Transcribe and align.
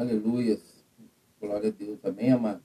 Aleluias. 0.00 0.82
Glória 1.38 1.68
a 1.68 1.72
Deus. 1.72 2.02
Amém, 2.06 2.32
amados? 2.32 2.64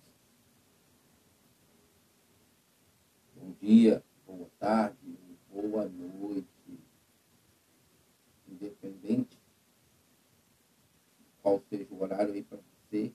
Bom 3.35 3.53
dia, 3.59 4.01
boa 4.25 4.49
tarde, 4.57 5.19
boa 5.51 5.85
noite. 5.85 6.47
Independente 8.47 9.37
de 11.19 11.25
qual 11.43 11.61
seja 11.69 11.93
o 11.93 12.01
horário 12.01 12.33
aí 12.33 12.41
para 12.41 12.57
você, 12.57 13.13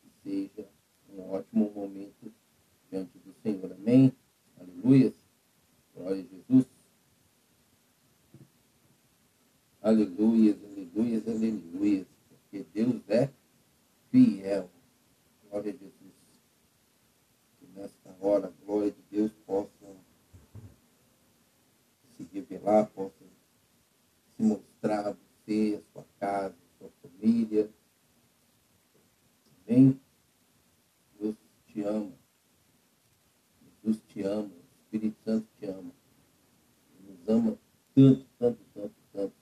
que 0.00 0.10
seja 0.24 0.66
um 1.12 1.30
ótimo 1.30 1.70
momento 1.70 2.32
diante 2.90 3.18
do 3.18 3.34
Senhor. 3.42 3.72
Amém? 3.72 4.10
Aleluias. 4.58 5.12
Glória 5.94 6.22
a 6.22 6.34
Jesus. 6.34 6.66
Aleluias, 9.82 10.56
aleluias, 10.64 11.28
aleluias. 11.28 12.06
Porque 12.30 12.64
Deus 12.72 13.02
é 13.10 13.30
fiel. 14.10 14.70
Glória 15.48 15.72
a 15.72 15.76
Jesus. 15.76 16.14
Que 17.58 17.66
nesta 17.74 18.16
hora 18.20 18.48
a 18.48 18.64
glória 18.64 18.90
de 18.90 19.02
Deus 19.10 19.32
possa 19.46 19.70
se 22.16 22.24
revelar, 22.32 22.86
possa 22.90 23.24
se 24.36 24.42
mostrar 24.42 25.08
a 25.08 25.12
você, 25.12 25.80
a 25.80 25.92
sua 25.92 26.04
casa, 26.18 26.54
a 26.54 26.78
sua 26.78 26.90
família. 27.02 27.70
Amém? 29.66 30.00
Deus 31.18 31.36
te 31.66 31.82
ama. 31.82 32.12
Jesus 33.62 34.02
te 34.08 34.22
ama. 34.22 34.50
O 34.50 34.82
Espírito 34.82 35.16
Santo 35.24 35.48
te 35.58 35.66
ama. 35.66 35.92
Ele 36.98 37.12
nos 37.12 37.28
ama 37.28 37.58
tanto, 37.94 38.26
tanto, 38.38 38.60
tanto, 38.74 38.94
tanto. 39.12 39.34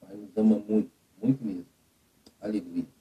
Pai 0.00 0.16
nos 0.16 0.36
ama 0.36 0.58
muito, 0.58 0.90
muito 1.20 1.44
mesmo. 1.44 1.66
Aleluia. 2.40 2.99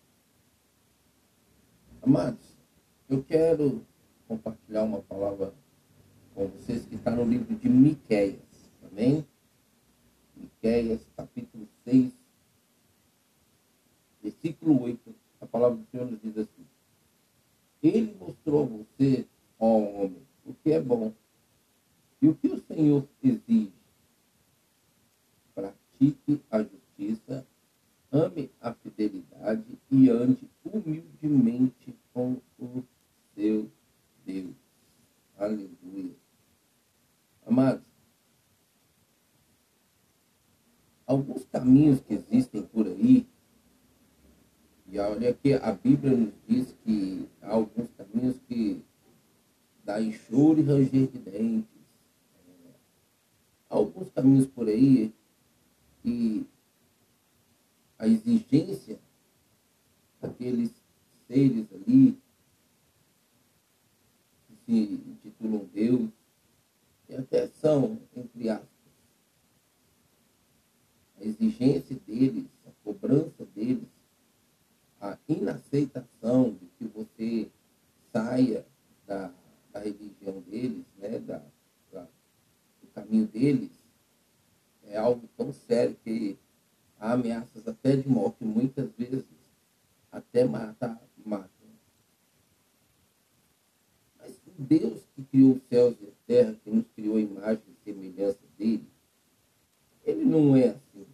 Amados, 2.02 2.56
eu 3.10 3.22
quero 3.22 3.86
compartilhar 4.26 4.84
uma 4.84 5.02
palavra 5.02 5.54
com 6.34 6.48
vocês 6.48 6.86
que 6.86 6.96
está 6.96 7.12
no 7.12 7.26
livro 7.26 7.54
de 7.58 7.68
Miqueias. 7.68 8.40
Amém? 8.90 9.28
Miqueias, 10.34 11.06
capítulo 11.18 11.68
6, 11.84 12.14
versículo 14.24 14.82
8. 14.84 15.14
A 15.42 15.46
palavra 15.46 15.78
do 15.78 15.86
Senhor 15.92 16.10
nos 16.10 16.22
diz 16.22 16.38
assim. 16.38 16.66
Ele 17.84 18.16
mostrou 18.18 18.64
a 18.64 18.66
você, 18.66 19.28
ó 19.60 19.78
homem, 19.78 20.26
o 20.46 20.54
que 20.54 20.72
é 20.72 20.80
bom. 20.80 21.14
E 22.22 22.30
o 22.30 22.36
que 22.36 22.48
o 22.48 22.62
Senhor 22.62 23.06
exige? 23.22 23.74
Pratique 25.54 26.42
a 26.50 26.64
justiça, 26.64 27.46
ame 28.12 28.50
a 28.60 28.74
fidelidade 28.74 29.78
e 29.92 30.10
ande 30.10 30.50
humildemente 30.64 31.96
com 32.14 32.42
o 32.58 32.84
seu 33.36 33.70
Deus. 34.26 34.56
Aleluia. 35.38 36.16
Amados, 37.46 37.86
alguns 41.06 41.46
caminhos 41.46 42.02
que 42.02 42.14
existem 42.14 42.64
por 42.64 42.86
aí, 42.86 43.26
e 44.88 45.00
olha 45.00 45.34
que 45.34 45.54
a 45.54 45.72
Bíblia 45.72 46.16
nos 46.16 46.34
diz 46.48 46.76
que 46.84 47.28
há 47.42 47.52
alguns 47.52 47.90
caminhos 47.92 48.40
que 48.48 48.84
dá 49.84 50.02
choro 50.12 50.60
e 50.60 50.64
ranger 50.64 51.08
de 51.08 51.20
dentes. 51.20 51.80
Há 53.70 53.76
alguns 53.76 54.10
caminhos 54.10 54.48
por 54.48 54.68
aí 54.68 55.14
que 56.02 56.48
a 58.00 58.08
exigência 58.08 58.98
daqueles 60.22 60.72
seres 61.28 61.68
ali 61.74 62.18
que 64.48 64.56
se 64.66 64.82
intitulam 65.06 65.66
Deus, 65.74 66.10
e 67.10 67.16
até 67.16 67.48
são, 67.48 68.00
entre 68.16 68.50
aspas, 68.50 68.70
a 71.20 71.26
exigência 71.26 71.98
deles, 72.08 72.46
a 72.66 72.72
cobrança 72.84 73.46
deles, 73.54 73.88
a 75.02 75.18
inaceitação 75.28 76.52
de 76.52 76.68
que 76.78 76.86
você 76.86 77.52
saia 78.14 78.66
da, 79.06 79.32
da 79.74 79.80
religião 79.80 80.40
deles, 80.42 80.86
né, 80.98 81.20
da, 81.20 81.42
da, 81.92 82.08
do 82.82 82.88
caminho 82.94 83.28
deles, 83.28 83.72
é 84.84 84.98
algo 84.98 85.28
tão 85.36 85.52
sério 85.52 85.98
que 86.04 86.38
há 87.00 87.14
ameaças 87.14 87.68
até 87.68 87.96
de 87.96 88.08
morte, 88.08 88.44
muitas 88.44 88.90
vezes 88.98 89.24
até 90.12 90.46
matar, 90.46 91.02
matam. 91.26 91.50
Mas 94.20 94.34
Deus 94.58 95.02
que 95.16 95.24
criou 95.24 95.54
os 95.54 95.62
céus 95.70 95.96
e 96.02 96.08
a 96.08 96.12
terra, 96.28 96.56
que 96.64 96.70
nos 96.70 96.86
criou 96.96 97.18
a 97.18 97.22
imagem 97.22 97.64
e 97.68 97.84
semelhança 97.84 98.40
dele, 98.58 98.88
ele 100.04 100.26
não 100.26 100.56
é 100.56 100.70
assim. 100.70 101.06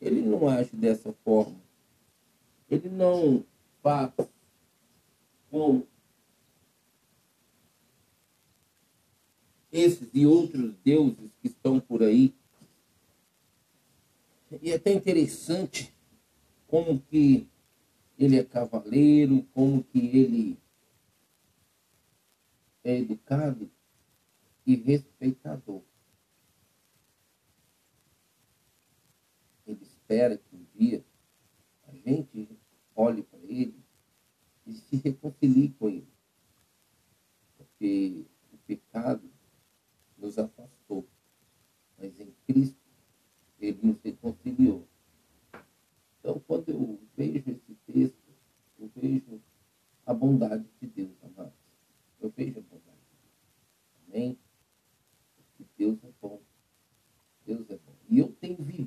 Ele 0.00 0.22
não 0.22 0.48
age 0.48 0.74
dessa 0.74 1.12
forma. 1.24 1.56
Ele 2.70 2.88
não 2.88 3.44
faz 3.82 4.12
com 5.50 5.82
esses 9.72 10.08
e 10.14 10.26
outros 10.26 10.74
deuses 10.84 11.30
que 11.40 11.48
estão 11.48 11.80
por 11.80 12.02
aí. 12.02 12.34
E 14.50 14.70
é 14.70 14.76
até 14.76 14.92
interessante 14.92 15.94
como 16.66 17.00
que 17.00 17.46
ele 18.18 18.38
é 18.38 18.44
cavaleiro, 18.44 19.42
como 19.54 19.84
que 19.84 19.98
ele 19.98 20.58
é 22.82 22.98
educado 22.98 23.70
e 24.66 24.74
respeitador. 24.74 25.82
Ele 29.66 29.82
espera 29.82 30.38
que 30.38 30.56
um 30.56 30.64
dia 30.74 31.04
a 31.86 31.92
gente 31.94 32.48
olhe 32.96 33.22
para 33.22 33.38
ele 33.40 33.74
e 34.66 34.72
se 34.72 34.96
reconcilie 34.96 35.70
com 35.78 35.88
ele. 35.88 36.08
Porque 37.56 38.24
o 38.52 38.58
pecado 38.58 39.30
nos 40.16 40.38
afastou. 40.38 41.06
Mas 41.98 42.18
em 42.18 42.34
Cristo, 42.46 42.77
ele 43.60 43.78
nos 43.82 44.00
reconciliou. 44.02 44.86
Então, 46.18 46.40
quando 46.46 46.68
eu 46.68 47.00
vejo 47.16 47.50
esse 47.50 47.74
texto, 47.86 48.16
eu 48.78 48.90
vejo 48.94 49.40
a 50.06 50.14
bondade 50.14 50.64
de 50.80 50.86
Deus, 50.86 51.10
amados. 51.22 51.52
Eu 52.20 52.30
vejo 52.30 52.58
a 52.58 52.62
bondade 52.62 52.98
de 52.98 53.16
Deus. 53.22 54.08
Amém? 54.08 54.38
Porque 55.36 55.64
Deus 55.76 55.98
é 56.04 56.10
bom. 56.20 56.40
Deus 57.46 57.70
é 57.70 57.76
bom. 57.76 57.94
E 58.08 58.18
eu 58.18 58.32
tenho 58.40 58.56
vivido 58.56 58.77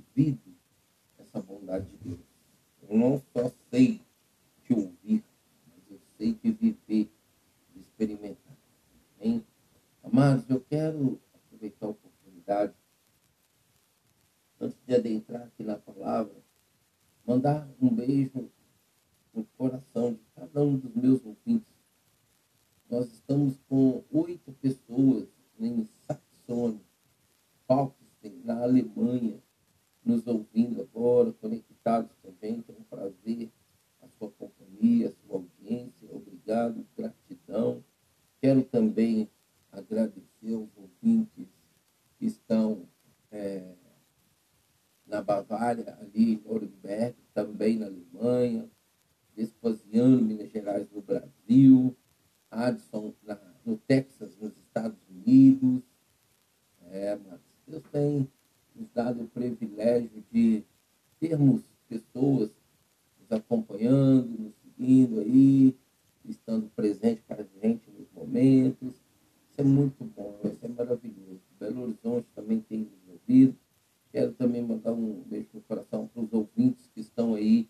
também 74.61 74.65
mandar 74.65 74.93
um 74.93 75.23
beijo 75.23 75.49
no 75.53 75.61
coração 75.61 76.07
para 76.07 76.21
os 76.21 76.31
ouvintes 76.33 76.87
que 76.93 77.01
estão 77.01 77.33
aí 77.33 77.67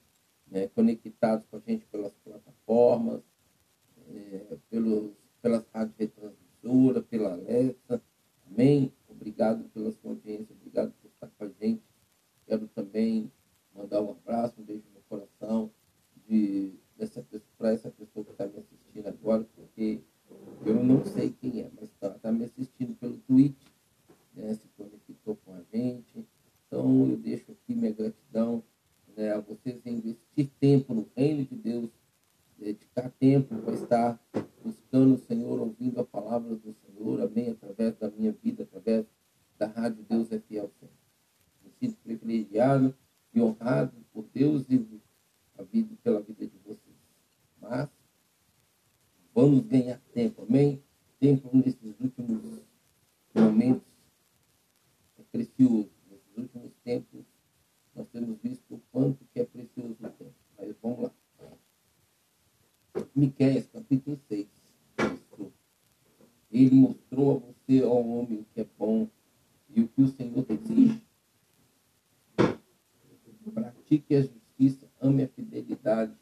né, 0.48 0.68
conectados 0.68 1.46
com 1.46 1.58
a 1.58 1.60
gente 1.60 1.86
pelas 1.86 2.14
plataformas, 2.24 3.22
é, 4.10 4.58
pelos, 4.70 5.12
pelas 5.42 5.66
rádios 5.74 5.96
retransmissoras, 5.98 7.06
pela 7.06 7.34
Alexa. 7.34 8.02
Amém? 8.48 8.92
Obrigado 9.08 9.64
pela 9.70 9.92
sua 9.92 10.12
audiência, 10.12 10.56
obrigado 10.56 10.94
por 11.02 11.10
estar 11.10 11.28
com 11.28 11.46
a 11.46 11.50
gente. 11.60 11.84
Quero 12.46 12.68
também 12.70 13.32
mandar 13.74 14.02
um 14.02 14.12
abraço, 14.12 14.60
um 14.60 14.64
beijo 14.64 14.84
no 14.94 15.02
coração 15.04 15.72
de, 16.28 16.74
dessa 16.98 17.26
para 17.58 17.72
essa 17.72 17.90
pessoa 17.92 18.26
que 18.26 18.32
está 18.32 18.46
me 18.48 18.58
assistindo 18.58 19.08
agora, 19.08 19.48
porque 19.56 20.02
eu 20.66 20.84
não 20.84 21.06
sei 21.06 21.32
quem 21.32 21.62
é, 21.62 21.72
mas 21.80 21.90
está 21.90 22.10
tá 22.10 22.32
me 22.32 22.44
assistindo 22.44 22.96
pelo 22.96 23.18
Twitch, 23.20 23.62
né, 24.34 24.54
se 24.54 24.68
conectou 24.78 25.38
com 25.46 25.54
a 25.54 25.62
gente. 25.74 26.26
Então 26.72 27.06
eu 27.06 27.18
deixo 27.18 27.52
aqui 27.52 27.76
minha 27.76 27.92
gratidão 27.92 28.64
né, 29.18 29.34
a 29.34 29.42
vocês 29.42 29.86
em 29.86 29.96
investir 29.96 30.50
tempo 30.58 30.94
no 30.94 31.06
reino 31.18 31.44
de 31.44 31.54
Deus, 31.54 31.90
dedicar 32.58 33.12
tempo 33.20 33.54
para 33.58 33.74
estar 33.74 34.20
buscando 34.64 35.16
o 35.16 35.18
Senhor, 35.18 35.60
ouvindo 35.60 36.00
a 36.00 36.06
palavra 36.06 36.56
do 36.56 36.74
Senhor, 36.74 37.22
amém, 37.22 37.50
através 37.50 37.98
da 37.98 38.10
minha 38.10 38.32
vida, 38.32 38.64
através 38.64 39.06
da 39.60 39.68
Rádio 39.68 40.06
Deus 40.08 40.32
é 40.32 40.40
Fiel 40.40 40.72
Sempre. 40.80 40.96
Me 41.62 41.72
sinto 41.78 41.98
privilegiado 42.04 42.96
e 43.34 43.42
honrado 43.42 43.92
por 44.14 44.26
Deus 44.34 44.66
e 44.70 44.78
vida, 44.78 45.96
pela 46.02 46.22
vida 46.22 46.48
de 46.48 46.58
vocês. 46.66 46.96
Mas 47.60 47.90
vamos 49.36 49.66
ganhar 49.66 50.00
tempo, 50.14 50.44
amém? 50.44 50.82
Tempo 51.20 51.50
nesses 51.54 52.00
últimos 52.00 52.62
momentos 53.36 53.84
é 55.20 55.24
precioso. 55.30 56.01
Últimos 56.42 56.72
tempos 56.84 57.24
nós 57.96 58.08
temos 58.10 58.38
visto 58.42 58.74
o 58.74 58.82
quanto 58.92 59.24
que 59.34 59.42
é 59.42 59.46
precioso 59.46 59.96
o 60.00 60.10
tempo. 60.10 60.34
Mas 60.58 60.76
vamos 60.82 61.02
lá. 61.04 61.12
Miqueias, 63.16 63.68
capítulo 63.68 64.20
6. 64.28 64.48
Ele 66.52 66.76
mostrou 66.76 67.32
a 67.32 67.40
você, 67.40 67.84
ó 67.84 67.94
homem, 67.94 68.46
que 68.54 68.62
é 68.62 68.68
bom 68.78 69.08
e 69.70 69.82
o 69.82 69.88
que 69.88 70.02
o 70.02 70.08
Senhor 70.08 70.46
exige. 70.50 71.02
Pratique 73.54 74.16
a 74.16 74.22
justiça, 74.22 74.90
ame 75.00 75.24
a 75.24 75.28
fidelidade 75.28 76.18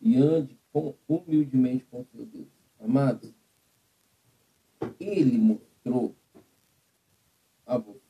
e 0.00 0.16
ande 0.16 0.58
com, 0.72 0.94
humildemente 1.06 1.84
com 1.84 2.04
seu 2.04 2.26
Deus. 2.26 2.48
Amados, 2.80 3.32
ele 4.98 5.38
mostrou 5.38 6.14
a 7.66 7.78
você, 7.78 8.01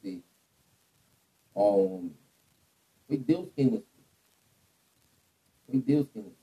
ó 1.54 1.76
homem. 1.76 2.16
Foi 3.06 3.16
Deus 3.18 3.48
quem 3.54 3.66
mostrou. 3.66 4.04
Foi 5.66 5.80
Deus 5.80 6.08
quem 6.12 6.22
mostrou. 6.22 6.42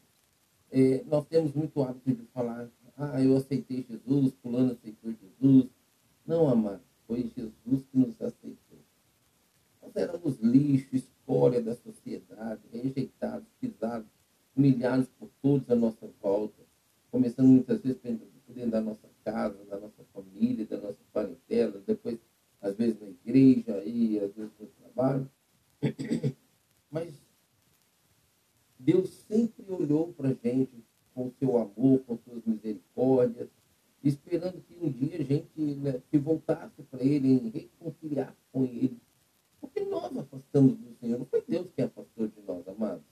É, 0.71 1.03
nós 1.05 1.25
temos 1.25 1.53
muito 1.53 1.81
hábito 1.81 2.13
de 2.13 2.25
falar, 2.27 2.69
ah, 2.95 3.21
eu 3.21 3.35
aceitei 3.35 3.85
Jesus, 3.89 4.33
fulano 4.41 4.73
aceitou 4.73 5.11
Jesus. 5.11 5.69
Não, 6.25 6.47
amado, 6.47 6.83
foi 7.07 7.31
Jesus 7.35 7.85
que 7.91 7.97
nos 7.97 8.21
aceitou. 8.21 8.79
Nós 9.81 9.95
éramos 9.95 10.37
lixo, 10.39 10.95
escória 10.95 11.61
da 11.61 11.75
sociedade, 11.75 12.61
rejeitados, 12.71 13.47
pisados, 13.59 14.07
humilhados 14.55 15.07
por 15.17 15.29
todos 15.41 15.69
à 15.69 15.75
nossa 15.75 16.07
volta, 16.21 16.61
começando 17.09 17.47
muitas 17.47 17.81
vezes 17.81 17.99
dentro 18.01 18.71
da 18.71 18.81
nossa 18.81 19.09
casa, 19.23 19.63
da 19.65 19.79
nossa 19.79 20.03
família, 20.13 20.65
da 20.65 20.77
nossa 20.77 20.99
parentela, 21.11 21.81
depois, 21.85 22.19
às 22.61 22.75
vezes, 22.75 22.99
na 22.99 23.07
igreja, 23.07 23.83
e 23.85 24.19
às 24.19 24.33
vezes 24.33 24.51
Mas 26.91 27.13
Deus 28.77 29.09
sempre 29.09 29.71
olhou 29.71 30.13
para 30.13 30.29
a 30.29 30.33
gente 30.33 30.83
com 31.13 31.31
seu 31.39 31.57
amor, 31.57 31.99
com 32.05 32.17
suas 32.17 32.43
misericórdias, 32.45 33.49
esperando 34.03 34.61
que 34.61 34.77
um 34.81 34.89
dia 34.89 35.17
a 35.17 35.23
gente 35.23 35.61
né, 35.75 36.01
se 36.09 36.17
voltasse 36.17 36.81
para 36.83 37.03
Ele, 37.03 37.49
reconciliar 37.49 38.35
com 38.51 38.63
Ele. 38.63 38.97
Porque 39.59 39.81
nós 39.81 40.15
afastamos 40.17 40.77
do 40.77 40.95
Senhor, 40.99 41.19
não 41.19 41.25
foi 41.25 41.43
Deus 41.47 41.67
quem 41.75 41.85
afastou 41.85 42.27
de 42.27 42.41
nós, 42.41 42.67
amados. 42.67 43.03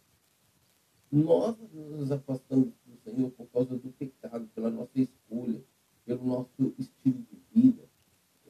Nós 1.11 1.55
nos 1.73 2.11
afastamos 2.11 2.67
do 2.85 2.97
Senhor 3.03 3.29
por 3.31 3.47
causa 3.47 3.77
do 3.77 3.91
pecado, 3.93 4.47
pela 4.53 4.69
nossa 4.69 4.91
escolha, 4.95 5.61
pelo 6.05 6.25
nosso 6.25 6.73
estilo 6.77 7.19
de 7.19 7.37
vida, 7.53 7.83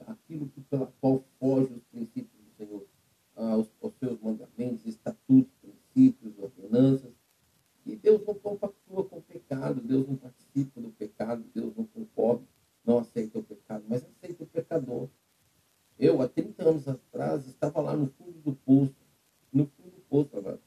aquilo 0.06 0.48
que 0.50 0.62
pela 0.62 0.88
qual 1.02 1.24
foge 1.40 1.74
os 1.74 1.84
princípios 1.92 2.42
do 2.44 2.56
Senhor, 2.58 2.87
aos, 3.38 3.70
aos 3.82 3.94
seus 3.96 4.20
mandamentos, 4.20 4.86
estatutos, 4.86 5.54
princípios, 5.62 6.34
ordenanças. 6.40 7.12
E 7.86 7.96
Deus 7.96 8.26
não 8.26 8.34
compactua 8.34 9.06
com 9.06 9.18
o 9.18 9.22
pecado, 9.22 9.80
Deus 9.80 10.08
não 10.08 10.16
participa 10.18 10.82
do 10.82 10.90
pecado, 10.90 11.46
Deus 11.54 11.74
não 11.76 11.86
concorda, 11.86 12.44
não 12.84 13.00
aceita 13.00 13.40
o 13.40 13.44
pecado, 13.44 13.86
mas 13.88 14.04
aceita 14.04 14.44
o 14.44 14.48
pecador. 14.48 15.08
Eu, 15.98 16.22
há 16.22 16.28
30 16.28 16.70
anos 16.70 16.88
atrás, 16.88 17.48
estava 17.48 17.80
lá 17.82 17.96
no 17.96 18.08
fundo 18.08 18.40
do 18.40 18.54
poço, 18.54 18.96
no 19.54 19.66
fundo 19.66 19.90
do 19.90 20.02
poço, 20.10 20.38
amado, 20.38 20.60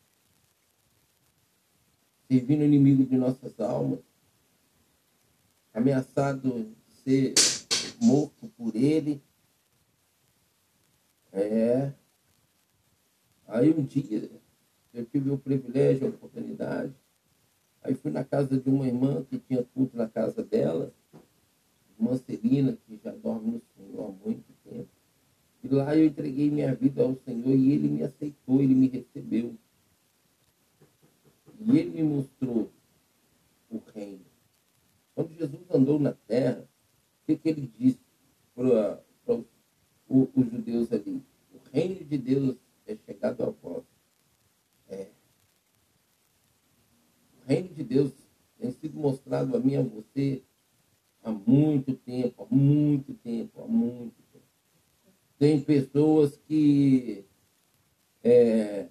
servindo 2.28 2.60
o 2.60 2.64
inimigo 2.64 3.04
de 3.04 3.16
nossas 3.16 3.58
almas, 3.60 4.00
ameaçado 5.74 6.74
de 6.86 6.94
ser 7.02 7.34
morto 8.00 8.48
por 8.56 8.74
ele. 8.74 9.22
É. 11.32 11.92
Aí 13.46 13.70
um 13.72 13.84
dia 13.84 14.30
eu 14.94 15.04
tive 15.04 15.30
o 15.30 15.38
privilégio, 15.38 16.06
a 16.06 16.10
oportunidade. 16.10 16.94
Aí 17.82 17.94
fui 17.94 18.12
na 18.12 18.24
casa 18.24 18.58
de 18.58 18.70
uma 18.70 18.86
irmã 18.86 19.24
que 19.24 19.38
tinha 19.38 19.64
culto 19.64 19.96
na 19.96 20.08
casa 20.08 20.44
dela, 20.44 20.92
irmã 21.98 22.16
Celina, 22.16 22.78
que 22.86 23.00
já 23.02 23.12
dorme 23.12 23.52
no 23.52 23.62
Senhor 23.74 24.06
há 24.06 24.24
muito 24.24 24.52
tempo. 24.64 24.88
E 25.62 25.68
lá 25.68 25.96
eu 25.96 26.06
entreguei 26.06 26.50
minha 26.50 26.74
vida 26.74 27.02
ao 27.02 27.16
Senhor 27.24 27.54
e 27.54 27.72
ele 27.72 27.88
me 27.88 28.02
aceitou, 28.02 28.60
ele 28.60 28.74
me 28.74 28.88
recebeu. 28.88 29.54
E 31.60 31.78
ele 31.78 31.90
me 31.90 32.02
mostrou 32.02 32.70
o 33.70 33.78
reino. 33.94 34.24
Quando 35.14 35.34
Jesus 35.34 35.62
andou 35.70 35.98
na 35.98 36.12
terra, 36.12 36.66
o 37.22 37.26
que, 37.26 37.36
que 37.36 37.48
ele 37.48 37.70
disse 37.78 38.00
para 38.54 39.00
os 40.08 40.50
judeus 40.50 40.90
ali? 40.92 41.22
O 41.52 41.58
reino 41.72 42.04
de 42.04 42.16
Deus 42.16 42.56
é 42.86 42.96
chegado 42.96 43.44
a 43.44 43.50
vós. 43.50 43.84
É. 44.88 45.08
O 47.38 47.48
reino 47.48 47.68
de 47.68 47.84
Deus 47.84 48.12
tem 48.58 48.70
sido 48.72 48.98
mostrado 48.98 49.56
a 49.56 49.60
mim 49.60 49.72
e 49.72 49.76
a 49.76 49.82
você 49.82 50.42
há 51.22 51.30
muito 51.30 51.94
tempo, 51.94 52.42
há 52.42 52.54
muito 52.54 53.14
tempo, 53.14 53.62
há 53.62 53.66
muito 53.66 54.16
tempo. 54.32 54.44
Tem 55.38 55.60
pessoas 55.60 56.36
que 56.48 57.24
é, 58.22 58.88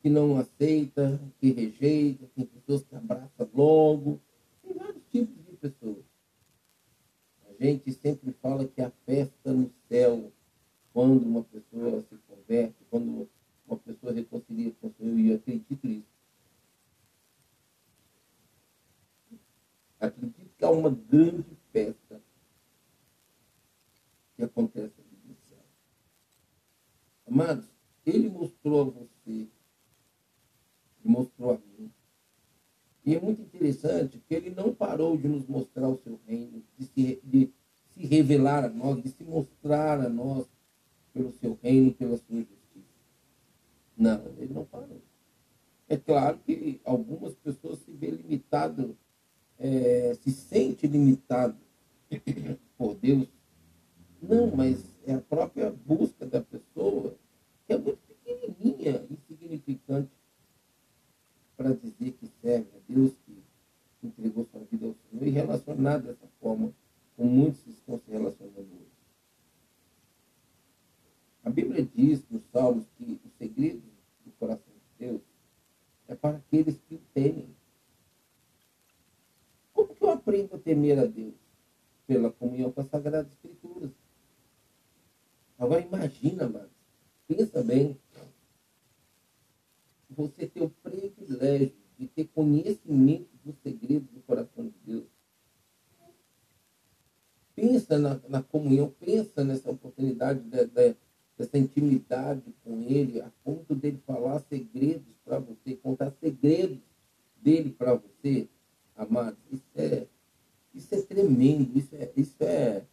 que 0.00 0.10
não 0.10 0.36
aceita, 0.36 1.20
que 1.40 1.52
rejeita, 1.52 2.28
tem 2.34 2.44
pessoas 2.44 2.82
que 2.84 2.94
abraçam 2.96 3.48
logo, 3.54 4.20
tem 4.62 4.74
vários 4.74 5.04
tipos 5.10 5.44
de 5.46 5.56
pessoas. 5.56 6.04
A 7.48 7.64
gente 7.64 7.92
sempre 7.92 8.32
fala 8.42 8.66
que 8.66 8.82
a 8.82 8.90
festa 9.06 9.52
no 9.52 9.70
céu, 9.88 10.32
quando 10.92 11.22
uma 11.22 11.44
pessoa 11.44 12.02
se 12.02 12.16
converte, 12.26 12.76
quando 12.90 13.28
uma 13.66 13.78
pessoa 13.78 14.12
reconcilia 14.12 14.72
com 14.80 14.88
o 14.88 14.94
Senhor, 14.98 15.18
e 15.18 15.30
eu 15.30 15.36
acredito 15.36 15.86
nisso. 15.86 16.06
Acredito 20.00 20.50
que 20.58 20.64
há 20.64 20.70
uma 20.70 20.90
grande 20.90 21.56
festa 21.72 22.20
que 24.36 24.42
acontece. 24.42 25.11
Amados, 27.32 27.64
ele 28.04 28.28
mostrou 28.28 28.82
a 28.82 28.84
você, 28.84 29.46
mostrou 31.02 31.52
a 31.52 31.54
mim. 31.54 31.90
E 33.06 33.14
é 33.14 33.20
muito 33.20 33.40
interessante 33.40 34.22
que 34.28 34.34
ele 34.34 34.50
não 34.50 34.74
parou 34.74 35.16
de 35.16 35.26
nos 35.26 35.46
mostrar 35.46 35.88
o 35.88 35.96
seu 35.96 36.20
reino, 36.26 36.62
de 36.76 36.84
se, 36.84 37.20
de 37.24 37.50
se 37.88 38.04
revelar 38.04 38.66
a 38.66 38.68
nós, 38.68 39.02
de 39.02 39.08
se 39.08 39.24
mostrar 39.24 39.98
a 39.98 40.10
nós 40.10 40.46
pelo 41.14 41.32
seu 41.32 41.58
reino, 41.62 41.94
pela 41.94 42.18
sua 42.18 42.36
justiça. 42.36 42.86
Não, 43.96 44.22
ele 44.36 44.52
não 44.52 44.66
parou. 44.66 45.00
É 45.88 45.96
claro 45.96 46.38
que 46.44 46.82
algumas 46.84 47.34
pessoas 47.36 47.78
se 47.78 47.92
vê 47.92 48.10
limitado, 48.10 48.94
é, 49.58 50.12
se 50.20 50.30
sente 50.32 50.86
limitado 50.86 51.56
por 52.76 52.94
Deus. 52.94 53.26
Não, 54.20 54.54
mas 54.54 54.84
é 55.06 55.14
a 55.14 55.20
própria 55.20 55.70
busca 55.70 56.26
da 56.26 56.42
pessoa 56.42 57.16
é 57.72 57.78
muito 57.78 57.98
pequenininha, 58.06 59.06
insignificante, 59.10 60.10
para 61.56 61.74
dizer 61.74 62.12
que 62.12 62.26
serve 62.40 62.68
a 62.74 62.92
Deus, 62.92 63.12
que 63.26 63.42
entregou 64.06 64.46
sua 64.50 64.60
vida 64.64 64.86
ao 64.86 64.94
Senhor, 64.94 65.26
e 65.26 65.30
relacionar 65.30 65.98
dessa 65.98 66.26
forma 66.40 66.72
com 67.16 67.24
muitos 67.24 67.62
que 67.62 67.70
estão 67.70 67.98
se 67.98 68.10
relacionando 68.10 68.58
hoje. 68.58 68.92
A 71.44 71.50
Bíblia 71.50 71.84
diz 71.94 72.22
nos 72.30 72.42
Salmos 72.52 72.86
que 72.96 73.20
o 73.24 73.30
segredo 73.38 73.82
do 74.24 74.32
coração 74.32 74.72
de 74.72 75.06
Deus 75.06 75.20
é 76.08 76.14
para 76.14 76.36
aqueles 76.36 76.78
que 76.88 76.96
o 76.96 77.00
temem. 77.12 77.54
Como 79.72 79.94
que 79.94 80.04
eu 80.04 80.10
aprendo 80.10 80.54
a 80.54 80.58
temer 80.58 80.98
a 80.98 81.06
Deus? 81.06 81.34
Pela 82.06 82.30
comunhão 82.30 82.70
com 82.70 82.80
as 82.80 82.88
Sagradas 82.88 83.32
Escrituras. 83.32 83.90
Agora 85.58 85.80
imagina, 85.80 86.48
mano, 86.48 86.71
Pensa 87.34 87.62
bem. 87.62 87.98
Você 90.10 90.46
ter 90.46 90.62
o 90.62 90.68
privilégio 90.68 91.72
de 91.98 92.06
ter 92.06 92.26
conhecimento 92.26 93.28
dos 93.42 93.54
segredos 93.62 94.10
do 94.10 94.20
coração 94.20 94.66
de 94.66 94.74
Deus. 94.84 95.06
Pensa 97.54 97.98
na, 97.98 98.20
na 98.28 98.42
comunhão, 98.42 98.92
pensa 99.00 99.42
nessa 99.42 99.70
oportunidade 99.70 100.40
de, 100.40 100.66
de, 100.66 100.96
dessa 101.38 101.56
intimidade 101.56 102.54
com 102.62 102.82
Ele, 102.82 103.22
a 103.22 103.30
ponto 103.42 103.74
dele 103.74 104.02
falar 104.06 104.40
segredos 104.40 105.14
para 105.24 105.38
você, 105.38 105.74
contar 105.76 106.10
segredos 106.20 106.80
dele 107.40 107.70
para 107.70 107.94
você, 107.94 108.46
amados. 108.94 109.38
Isso 109.50 109.70
é, 109.74 110.06
isso 110.74 110.94
é 110.94 111.00
tremendo, 111.00 111.78
isso 111.78 111.94
é, 111.94 112.12
isso 112.14 112.36
é, 112.40 112.84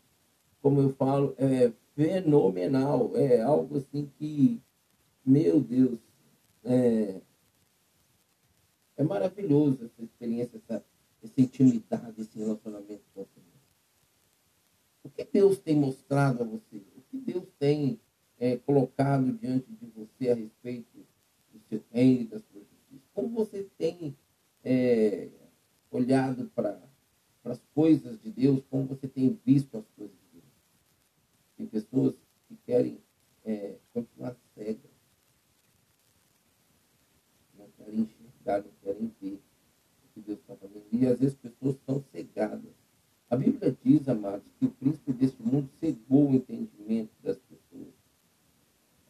como 0.62 0.79
eu 0.79 0.93
falo, 0.93 1.36
é 1.38 1.74
fenomenal. 2.00 3.12
É 3.18 3.41
algo 3.41 3.77
assim 3.77 4.10
que, 4.18 4.62
meu 5.25 5.60
Deus, 5.60 6.00
é, 6.63 7.20
é 8.96 9.03
maravilhoso 9.03 9.84
essa 9.84 10.01
experiência, 10.01 10.58
essa, 10.58 10.86
essa 11.22 11.41
intimidade, 11.41 12.22
esse 12.22 12.39
relacionamento 12.39 13.03
com 13.13 13.22
o. 13.22 13.27
O 15.01 15.10
que 15.10 15.25
Deus 15.25 15.60
tem 15.60 15.75
mostrado 15.75 16.44
a 16.44 16.46
você? 16.46 16.77
O 16.96 17.01
que 17.10 17.18
Deus 17.18 17.46
tem 17.58 18.00
é, 18.38 18.58
colocado 18.58 19.32
diante 19.34 19.72
de 19.72 19.86
você 19.88 20.29
a 20.29 20.36
respeito 20.36 21.06
do 21.51 21.60
seu 21.68 21.84
reino 21.91 22.22
e 22.22 22.25
da 22.25 22.39
sua 22.39 22.62
justiça? 22.62 23.03
Como 23.13 23.29
você 23.29 23.68
tem 23.77 24.15
é, 24.63 25.29
olhado 25.89 26.51
para 26.53 26.79
as 27.46 27.62
coisas 27.74 28.22
de 28.22 28.29
Deus? 28.29 28.62
Como 28.70 28.86
você 28.86 29.08
tem 29.08 29.39
visto 29.46 29.77
as 29.77 29.86
coisas? 29.98 30.18
Tem 31.59 31.67
pessoas 31.67 32.15
que 32.47 32.55
querem 32.65 33.01
é, 33.43 33.75
continuar 33.93 34.33
cegas. 34.55 34.79
Não 37.57 37.67
querem 37.71 37.99
enxergar, 37.99 38.63
não 38.63 38.71
querem 38.81 39.13
ver 39.19 39.41
o 40.05 40.13
que 40.13 40.21
Deus 40.21 40.39
está 40.39 40.55
fazendo. 40.55 40.85
E 40.89 41.05
às 41.05 41.19
vezes 41.19 41.35
pessoas 41.35 41.75
estão 41.75 42.01
cegadas. 42.13 42.71
A 43.29 43.35
Bíblia 43.35 43.77
diz, 43.83 44.07
amados, 44.07 44.47
que 44.57 44.67
o 44.67 44.71
príncipe 44.71 45.11
deste 45.11 45.43
mundo 45.43 45.69
cegou 45.81 46.29
o 46.29 46.33
entendimento 46.33 47.11
das 47.21 47.37
pessoas. 47.39 47.93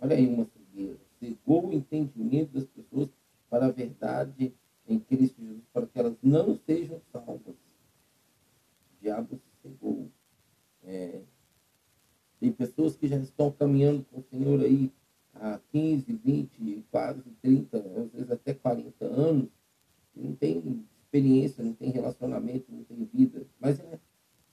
Olha 0.01 0.15
aí 0.15 0.25
uma 0.25 0.45
cegueira. 0.45 0.99
Cegou 1.19 1.67
o 1.67 1.71
entendimento 1.73 2.51
das 2.51 2.65
pessoas 2.65 3.09
para 3.47 3.67
a 3.67 3.71
verdade 3.71 4.55
em 4.87 4.97
Cristo 4.97 5.39
Jesus, 5.39 5.63
para 5.71 5.85
que 5.85 5.99
elas 5.99 6.17
não 6.23 6.55
sejam 6.65 6.99
salvas. 7.11 7.53
O 7.53 9.01
diabo 9.03 9.39
cegou. 9.61 10.09
É, 10.83 11.21
tem 12.39 12.51
pessoas 12.51 12.95
que 12.95 13.07
já 13.07 13.17
estão 13.17 13.51
caminhando 13.51 14.05
com 14.05 14.19
o 14.19 14.23
Senhor 14.23 14.61
aí 14.61 14.91
há 15.35 15.59
15, 15.71 16.13
20, 16.13 16.85
quase 16.89 17.21
30, 17.41 17.77
às 17.77 18.11
vezes 18.11 18.31
até 18.31 18.53
40 18.53 19.05
anos, 19.05 19.49
e 20.15 20.21
não 20.21 20.35
tem 20.35 20.85
experiência, 21.01 21.63
não 21.63 21.73
tem 21.73 21.89
relacionamento, 21.89 22.65
não 22.71 22.83
tem 22.83 23.09
vida. 23.13 23.45
Mas 23.59 23.79
é 23.79 23.99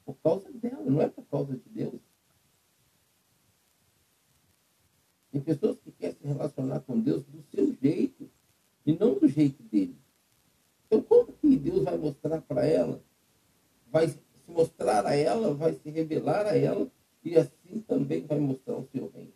por 0.05 0.17
causa 0.17 0.51
dela, 0.53 0.85
não 0.85 1.01
é 1.01 1.09
por 1.09 1.25
causa 1.27 1.57
de 1.57 1.69
Deus. 1.69 2.01
Tem 5.31 5.41
pessoas 5.41 5.79
que 5.79 5.93
querem 5.93 6.17
se 6.17 6.27
relacionar 6.27 6.81
com 6.81 6.99
Deus 6.99 7.25
do 7.25 7.43
seu 7.55 7.73
jeito 7.81 8.29
e 8.85 8.97
não 8.97 9.15
do 9.19 9.29
jeito 9.29 9.63
dele. 9.65 9.97
Então, 10.87 11.03
como 11.03 11.33
que 11.33 11.57
Deus 11.57 11.83
vai 11.83 11.99
mostrar 11.99 12.41
para 12.43 12.65
ela? 12.65 13.03
Vai 13.91 14.09
se 14.09 14.19
mostrar 14.49 15.05
a 15.07 15.15
ela, 15.15 15.53
vai 15.55 15.75
se 15.75 15.91
revelar 15.91 16.47
a 16.47 16.57
ela 16.57 16.91
e 17.27 17.37
assim 17.37 17.81
também 17.89 18.25
vai 18.25 18.39
mostrar 18.39 18.77
o 18.77 18.87
seu 18.93 19.09
reino. 19.09 19.33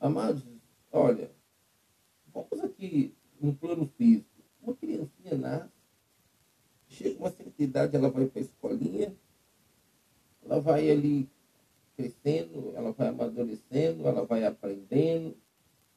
Amados, 0.00 0.42
olha, 0.90 1.30
vamos 2.34 2.60
aqui 2.64 3.14
no 3.40 3.54
plano 3.54 3.86
físico. 3.96 4.42
Uma 4.60 4.74
criancinha 4.74 5.38
nasce, 5.38 5.70
chega 6.88 7.20
uma 7.20 7.30
certa 7.30 7.62
idade, 7.62 7.94
ela 7.94 8.10
vai 8.10 8.26
para 8.26 8.40
a 8.40 8.42
escolinha, 8.42 9.14
ela 10.44 10.60
vai 10.60 10.90
ali 10.90 11.30
crescendo, 11.96 12.72
ela 12.74 12.90
vai 12.90 13.06
amadurecendo, 13.06 14.08
ela 14.08 14.26
vai 14.26 14.44
aprendendo, 14.44 15.36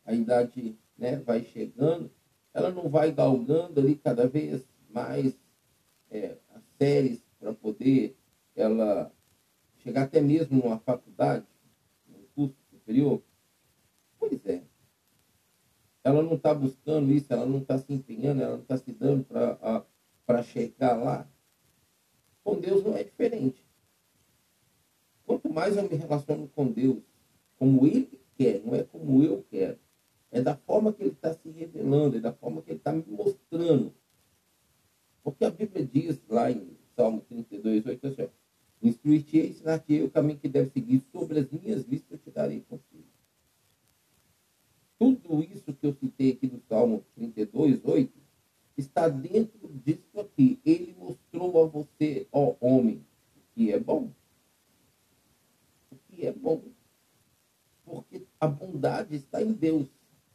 a 0.06 0.13
idade 0.13 0.78
né, 0.96 1.16
vai 1.16 1.44
chegando, 1.44 2.12
ela 2.54 2.70
não 2.70 2.88
vai 2.88 3.12
galgando 3.12 3.80
ali 3.80 3.96
cada 3.96 4.28
vez 4.28 4.63
mais 4.92 5.34
é, 6.12 6.38
as 6.54 6.62
séries 6.78 7.20
para 7.39 7.51
poder 7.51 8.16
ela 8.56 9.12
chegar 9.79 10.03
até 10.03 10.21
mesmo 10.21 10.62
numa 10.62 10.79
faculdade, 10.79 11.45
num 12.07 12.24
curso 12.36 12.55
superior? 12.69 13.21
Pois 14.17 14.45
é. 14.45 14.63
Ela 16.03 16.24
não 16.24 16.36
está 16.36 16.53
buscando 16.53 17.12
isso, 17.12 17.31
ela 17.31 17.45
não 17.45 17.59
está 17.59 17.77
se 17.77 17.93
empenhando, 17.93 18.41
ela 18.41 18.53
não 18.53 18.62
está 18.62 18.77
se 18.77 18.91
dando 18.91 19.25
para 20.25 20.43
chegar 20.43 20.95
lá. 20.95 21.27
Com 22.43 22.59
Deus 22.59 22.83
não 22.83 22.95
é 22.95 23.03
diferente. 23.03 23.63
Quanto 25.25 25.51
mais 25.53 25.77
eu 25.77 25.83
me 25.83 25.95
relaciono 25.95 26.48
com 26.48 26.71
Deus, 26.71 27.03
como 27.57 27.86
Ele 27.86 28.19
quer, 28.38 28.62
não 28.65 28.74
é 28.74 28.83
como 28.83 29.21
eu 29.24 29.45
quero. 29.51 29.77
É 30.31 30.41
da 30.41 30.55
forma 30.55 30.93
que 30.93 31.03
Ele 31.03 31.12
está 31.12 31.33
se 31.33 31.50
revelando, 31.50 32.17
é 32.17 32.19
da 32.19 32.33
forma 32.33 32.62
que 32.62 32.71
Ele 32.71 32.79
está 32.79 32.93
me 32.93 33.03
mostrando. 33.07 33.93
Porque 35.21 35.43
a 35.43 35.51
Bíblia 35.51 35.86
diz 35.86 36.19
lá 36.27 36.50
em 36.50 36.77
Salmo 36.95 37.21
32, 37.21 37.86
8, 37.86 38.07
assim, 38.07 38.29
Instruir-te 38.81 39.38
e 39.38 39.50
ensinar-te 39.50 40.01
o 40.01 40.09
caminho 40.09 40.39
que 40.39 40.48
deve 40.48 40.69
seguir. 40.71 41.03
Sobre 41.12 41.39
as 41.39 41.50
minhas 41.50 41.83
vistas 41.83 42.12
eu 42.12 42.17
te 42.17 42.31
darei 42.31 42.62
conselho. 42.62 43.05
Tudo 44.98 45.41
isso 45.43 45.74
que 45.74 45.88
eu 45.88 45.93
citei 45.93 46.31
aqui 46.31 46.48
do 46.48 46.62
Salmo 46.67 47.05
32, 47.15 47.81
8, 47.83 48.13
está 48.77 49.07
dentro 49.07 49.69
disso 49.86 50.19
aqui. 50.19 50.59
Ele 50.65 50.95
mostrou 50.98 51.63
a 51.63 51.67
você, 51.67 52.27
ó 52.31 52.55
homem, 52.59 53.05
o 53.36 53.41
que 53.53 53.71
é 53.71 53.79
bom 53.79 54.12
que 56.19 56.25
é 56.25 56.33
bom. 56.33 56.62
Porque 57.86 58.27
a 58.39 58.48
bondade 58.48 59.15
está 59.15 59.41
em 59.41 59.53
Deus. 59.53 59.88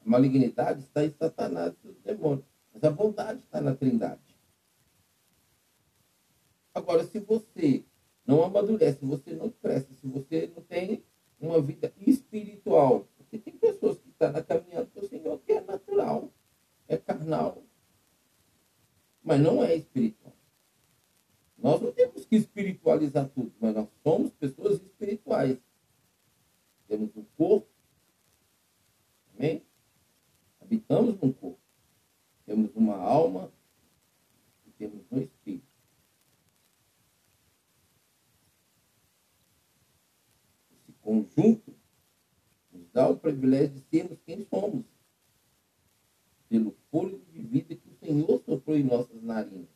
A 0.04 0.08
malignidade 0.08 0.80
está 0.80 1.04
em 1.04 1.10
Satanás 1.10 1.74
e 1.84 1.88
os 1.88 1.96
demônios. 1.98 2.46
Mas 2.72 2.82
a 2.82 2.90
bondade 2.90 3.40
está 3.40 3.60
na 3.60 3.74
Trindade. 3.74 4.20
Agora, 6.72 7.04
se 7.04 7.20
você 7.20 7.84
não 8.26 8.42
amadurece, 8.42 9.00
se 9.00 9.04
você 9.04 9.34
não 9.34 9.50
cresce, 9.50 9.94
se 9.94 10.06
você 10.06 10.50
não 10.54 10.62
tem 10.62 11.04
uma 11.40 11.60
vida 11.60 11.92
espiritual, 11.98 13.06
porque 13.16 13.38
tem 13.38 13.56
pessoas 13.56 13.98
que 13.98 14.08
estão 14.08 14.32
na 14.32 14.42
caminhada 14.42 14.86
com 14.86 15.00
o 15.00 15.08
Senhor 15.08 15.38
que 15.40 15.52
é 15.52 15.60
natural, 15.60 16.32
é 16.88 16.96
carnal, 16.96 17.62
mas 19.22 19.40
não 19.40 19.62
é 19.62 19.74
espiritual. 19.74 20.34
Nós 21.64 21.80
não 21.80 21.92
temos 21.92 22.26
que 22.26 22.36
espiritualizar 22.36 23.26
tudo, 23.30 23.50
mas 23.58 23.74
nós 23.74 23.88
somos 24.02 24.30
pessoas 24.32 24.82
espirituais. 24.82 25.58
Temos 26.86 27.16
um 27.16 27.24
corpo. 27.36 27.66
Amém? 29.34 29.62
Habitamos 30.60 31.18
num 31.20 31.32
corpo. 31.32 31.58
Temos 32.44 32.70
uma 32.76 32.96
alma 32.96 33.50
e 34.66 34.70
temos 34.72 35.06
um 35.10 35.18
espírito. 35.18 35.66
Esse 40.70 40.92
conjunto 41.04 41.74
nos 42.72 42.88
dá 42.92 43.08
o 43.08 43.16
privilégio 43.16 43.74
de 43.74 43.80
sermos 43.90 44.18
quem 44.26 44.44
somos. 44.50 44.84
Pelo 46.48 46.74
fôlego 46.90 47.24
de 47.32 47.40
vida 47.40 47.74
que 47.74 47.88
o 47.88 48.06
Senhor 48.06 48.42
soprou 48.44 48.76
em 48.76 48.82
nossas 48.82 49.22
narinas, 49.22 49.68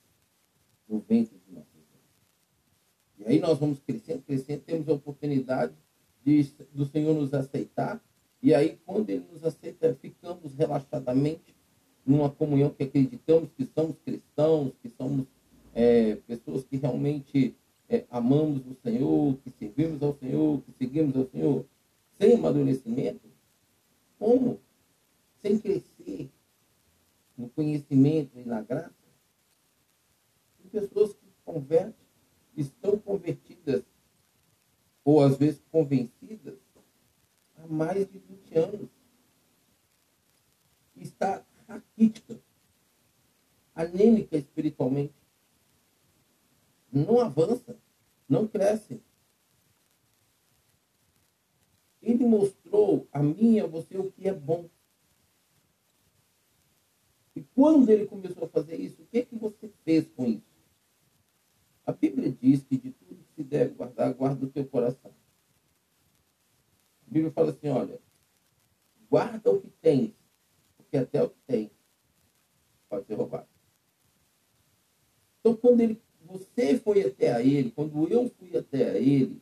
no 0.88 0.98
ventre 1.00 1.38
de 1.46 1.54
nossas 1.54 1.72
vidas. 1.74 3.18
E 3.18 3.24
aí 3.26 3.38
nós 3.38 3.58
vamos 3.58 3.78
crescendo, 3.80 4.22
crescendo, 4.22 4.62
temos 4.62 4.88
a 4.88 4.92
oportunidade 4.94 5.74
de, 6.24 6.42
do 6.72 6.86
Senhor 6.86 7.14
nos 7.14 7.34
aceitar. 7.34 8.02
E 8.42 8.54
aí, 8.54 8.78
quando 8.86 9.10
Ele 9.10 9.24
nos 9.32 9.44
aceita, 9.44 9.94
ficamos 10.00 10.54
relaxadamente 10.54 11.54
numa 12.06 12.30
comunhão 12.30 12.70
que 12.70 12.84
acreditamos 12.84 13.50
que 13.56 13.66
somos 13.66 13.96
cristãos, 14.04 14.72
que 14.80 14.88
somos 14.96 15.26
é, 15.74 16.16
pessoas 16.16 16.64
que 16.64 16.76
realmente 16.76 17.56
é, 17.88 18.06
amamos 18.10 18.66
o 18.66 18.76
Senhor, 18.82 19.36
que 19.38 19.50
servimos 19.50 20.02
ao 20.02 20.16
Senhor, 20.18 20.60
que 20.62 20.72
seguimos 20.72 21.16
ao 21.16 21.26
Senhor, 21.28 21.64
sem 22.18 22.34
amadurecimento. 22.34 23.26
Como? 24.18 24.60
Sem 25.40 25.58
crescer 25.58 26.28
no 27.36 27.48
conhecimento 27.48 28.38
e 28.38 28.44
na 28.44 28.60
graça. 28.60 28.92
Tem 30.58 30.80
pessoas 30.80 31.14
que 31.14 31.26
convertem, 31.44 31.94
estão 32.56 32.98
convertidas 32.98 33.84
ou 35.04 35.22
às 35.22 35.38
vezes 35.38 35.62
convencidas, 35.70 36.58
há 37.56 37.66
mais 37.66 38.06
de 38.10 38.18
20 38.18 38.58
anos. 38.58 38.88
Está 40.94 41.42
raquítica, 41.66 42.38
anêmica 43.74 44.36
espiritualmente. 44.36 45.17
Não 46.90 47.20
avança, 47.20 47.76
não 48.28 48.46
cresce. 48.46 49.02
Ele 52.00 52.24
mostrou 52.24 53.06
a 53.12 53.22
mim 53.22 53.56
e 53.56 53.60
a 53.60 53.66
você 53.66 53.98
o 53.98 54.10
que 54.10 54.28
é 54.28 54.32
bom. 54.32 54.68
E 57.36 57.42
quando 57.54 57.90
ele 57.90 58.06
começou 58.06 58.44
a 58.44 58.48
fazer 58.48 58.76
isso, 58.76 59.02
o 59.02 59.06
que, 59.06 59.18
é 59.18 59.24
que 59.24 59.36
você 59.36 59.68
fez 59.84 60.08
com 60.08 60.24
isso? 60.26 60.48
A 61.86 61.92
Bíblia 61.92 62.30
diz 62.32 62.62
que 62.64 62.76
de 62.76 62.90
tudo 62.90 63.24
que 63.24 63.34
se 63.34 63.44
deve 63.44 63.74
guardar, 63.74 64.12
guarda 64.12 64.44
o 64.44 64.50
teu 64.50 64.66
coração. 64.66 65.12
A 67.06 67.10
Bíblia 67.10 67.32
fala 67.32 67.50
assim, 67.50 67.68
olha, 67.68 68.00
guarda 69.08 69.50
o 69.50 69.60
que 69.60 69.70
tens, 69.80 70.12
porque 70.76 70.96
até 70.96 71.22
o 71.22 71.30
que 71.30 71.38
tem 71.46 71.70
pode 72.88 73.06
ser 73.06 73.14
roubado. 73.14 73.48
Então, 75.40 75.56
quando 75.56 75.80
ele, 75.80 76.02
você 76.28 76.78
foi 76.78 77.02
até 77.04 77.32
a 77.32 77.42
ele, 77.42 77.70
quando 77.70 78.06
eu 78.08 78.30
fui 78.38 78.56
até 78.56 78.90
a 78.90 78.98
ele, 78.98 79.40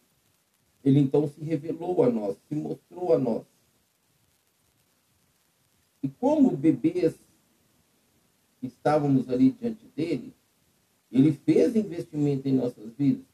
ele 0.85 1.01
então 1.01 1.27
se 1.29 1.41
revelou 1.43 2.03
a 2.03 2.11
nós, 2.11 2.37
se 2.49 2.55
mostrou 2.55 3.13
a 3.13 3.19
nós. 3.19 3.45
E 6.03 6.09
como 6.09 6.57
bebês 6.57 7.15
estávamos 8.63 9.29
ali 9.29 9.51
diante 9.51 9.85
dele, 9.97 10.33
ele 11.11 11.33
fez 11.33 11.75
investimento 11.75 12.49
em 12.49 12.53
nossas 12.53 12.93
vidas. 12.93 13.25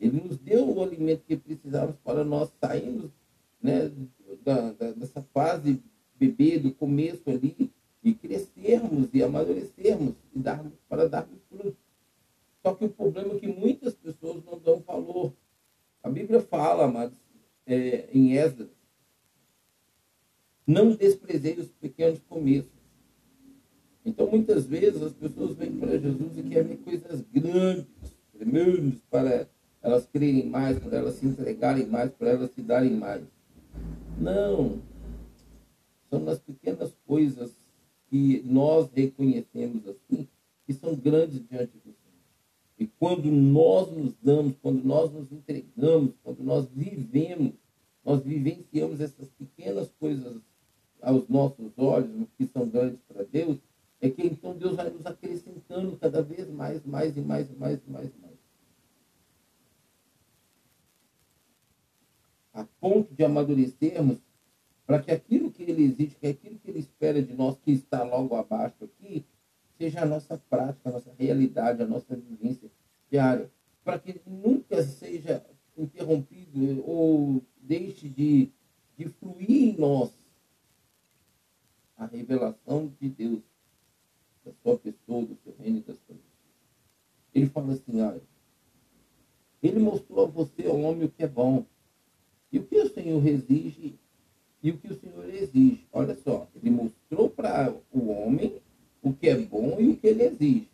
Ele 0.00 0.20
nos 0.20 0.38
deu 0.38 0.68
o 0.68 0.82
alimento 0.82 1.22
que 1.26 1.36
precisávamos 1.36 1.96
para 2.02 2.24
nós 2.24 2.50
sairmos 2.60 3.10
né, 3.62 3.92
da, 4.42 4.72
da, 4.72 4.92
dessa 4.92 5.22
fase 5.34 5.80
bebê, 6.18 6.58
do 6.58 6.72
começo 6.72 7.28
ali, 7.30 7.70
e 8.02 8.14
crescermos 8.14 9.08
e 9.12 9.22
amadurecermos 9.22 10.14
e 10.34 10.38
darmos, 10.38 10.72
para 10.88 11.08
darmos 11.08 11.38
fruto. 11.48 11.76
Só 12.62 12.74
que 12.74 12.84
o 12.84 12.90
problema 12.90 13.34
é 13.34 13.38
que 13.38 13.46
muitas 13.46 13.94
pessoas 13.94 14.44
não 14.44 14.58
dão 14.58 14.80
valor. 14.80 15.32
A 16.02 16.10
Bíblia 16.10 16.40
fala, 16.40 16.84
amados, 16.84 17.18
é, 17.66 18.08
em 18.12 18.36
Esdras, 18.36 18.70
não 20.66 20.94
desprezei 20.94 21.58
os 21.58 21.68
pequenos 21.68 22.20
começos. 22.28 22.70
Então, 24.04 24.30
muitas 24.30 24.66
vezes, 24.66 25.02
as 25.02 25.12
pessoas 25.12 25.56
vêm 25.56 25.76
para 25.76 25.98
Jesus 25.98 26.38
e 26.38 26.42
querem 26.42 26.76
coisas 26.76 27.22
grandes, 27.32 27.86
tremendas, 28.32 29.00
para 29.10 29.48
elas 29.82 30.06
crerem 30.06 30.46
mais, 30.46 30.78
para 30.78 30.98
elas 30.98 31.14
se 31.14 31.26
entregarem 31.26 31.86
mais, 31.86 32.10
para 32.12 32.30
elas 32.30 32.50
se 32.52 32.62
darem 32.62 32.92
mais. 32.92 33.22
Não. 34.18 34.80
São 36.08 36.20
nas 36.20 36.38
pequenas 36.38 36.94
coisas 37.06 37.54
que 38.08 38.42
nós 38.44 38.90
reconhecemos 38.92 39.86
assim, 39.86 40.28
que 40.66 40.72
são 40.72 40.94
grandes 40.94 41.46
diante 41.48 41.78
do. 41.78 41.99
E 42.80 42.86
quando 42.86 43.30
nós 43.30 43.92
nos 43.92 44.14
damos, 44.22 44.56
quando 44.62 44.82
nós 44.82 45.12
nos 45.12 45.30
entregamos, 45.30 46.14
quando 46.24 46.42
nós 46.42 46.66
vivemos, 46.70 47.52
nós 48.02 48.22
vivenciamos 48.22 49.02
essas 49.02 49.28
pequenas 49.32 49.92
coisas 50.00 50.40
aos 51.02 51.28
nossos 51.28 51.72
olhos, 51.76 52.26
que 52.38 52.46
são 52.46 52.66
grandes 52.66 52.98
para 53.06 53.22
Deus, 53.24 53.58
é 54.00 54.08
que 54.08 54.26
então 54.26 54.56
Deus 54.56 54.76
vai 54.76 54.88
nos 54.88 55.04
acrescentando 55.04 55.94
cada 55.98 56.22
vez 56.22 56.48
mais, 56.48 56.82
mais 56.86 57.14
e 57.14 57.20
mais, 57.20 57.50
e 57.50 57.54
mais, 57.54 57.78
e 57.86 57.90
mais, 57.90 58.10
e 58.14 58.18
mais. 58.18 58.38
A 62.54 62.64
ponto 62.80 63.14
de 63.14 63.22
amadurecermos 63.22 64.16
para 64.86 65.02
que 65.02 65.10
aquilo 65.10 65.52
que 65.52 65.64
ele 65.64 65.82
exige, 65.84 66.16
que 66.18 66.26
aquilo 66.26 66.58
que 66.58 66.70
ele 66.70 66.78
espera 66.78 67.22
de 67.22 67.34
nós, 67.34 67.58
que 67.58 67.72
está 67.72 68.02
logo 68.02 68.34
abaixo 68.34 68.84
aqui, 68.84 69.26
seja 69.80 70.02
a 70.02 70.06
nossa 70.06 70.36
prática, 70.36 70.90
a 70.90 70.92
nossa 70.92 71.10
realidade, 71.18 71.82
a 71.82 71.86
nossa 71.86 72.14
vivência 72.14 72.70
diária. 73.10 73.50
Para 73.82 73.98
que 73.98 74.20
nunca 74.26 74.82
seja 74.82 75.42
interrompido 75.74 76.84
ou 76.86 77.42
deixe 77.62 78.06
de, 78.06 78.50
de 78.98 79.08
fluir 79.08 79.50
em 79.50 79.78
nós 79.78 80.12
a 81.96 82.04
revelação 82.04 82.92
de 83.00 83.08
Deus 83.08 83.40
da 84.44 84.52
sua 84.62 84.76
pessoa, 84.76 85.24
do 85.24 85.34
seu 85.42 85.54
reino 85.58 85.78
e 85.78 85.80
das 85.80 85.98
coisas. 86.00 86.24
Ele 87.34 87.46
fala 87.46 87.72
assim, 87.72 88.02
olha, 88.02 88.20
ele 89.62 89.78
mostrou 89.78 90.26
a 90.26 90.28
você, 90.28 90.66
homem, 90.68 91.04
o 91.04 91.10
que 91.10 91.22
é 91.22 91.28
bom. 91.28 91.64
E 92.52 92.58
o 92.58 92.66
que 92.66 92.76
o 92.76 92.92
Senhor 92.92 93.26
exige 93.26 93.98
e 94.62 94.70
o 94.72 94.76
que 94.76 94.92
o 94.92 95.00
Senhor 95.00 95.24
exige. 95.30 95.86
Olha 95.90 96.14
só, 96.16 96.46
ele 96.54 96.68
mostrou 96.68 97.30
para 97.30 97.74
o 97.90 98.10
homem 98.10 98.59
o 99.10 99.16
que 99.16 99.28
é 99.28 99.36
bom 99.36 99.78
e 99.80 99.88
o 99.90 99.96
que 99.96 100.06
ele 100.06 100.24
exige. 100.24 100.68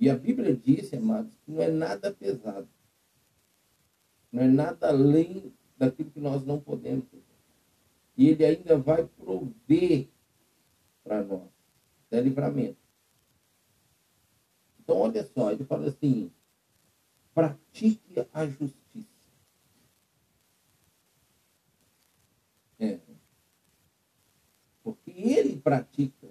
E 0.00 0.10
a 0.10 0.16
Bíblia 0.16 0.56
disse, 0.56 0.96
amados, 0.96 1.32
que 1.44 1.52
não 1.52 1.62
é 1.62 1.70
nada 1.70 2.12
pesado. 2.12 2.68
Não 4.32 4.42
é 4.42 4.48
nada 4.48 4.88
além 4.88 5.52
daquilo 5.76 6.10
que 6.10 6.20
nós 6.20 6.44
não 6.44 6.58
podemos. 6.58 7.04
E 8.16 8.28
ele 8.28 8.44
ainda 8.44 8.76
vai 8.76 9.06
prover 9.06 10.08
para 11.04 11.22
nós 11.22 11.52
é 12.16 12.20
livramento. 12.20 12.76
Então, 14.80 14.98
olha 14.98 15.24
só, 15.24 15.50
ele 15.50 15.64
fala 15.64 15.88
assim: 15.88 16.30
pratique 17.34 18.26
a 18.32 18.46
justiça. 18.46 19.08
É. 22.78 23.00
Porque 24.82 25.10
ele 25.10 25.60
pratica. 25.60 26.21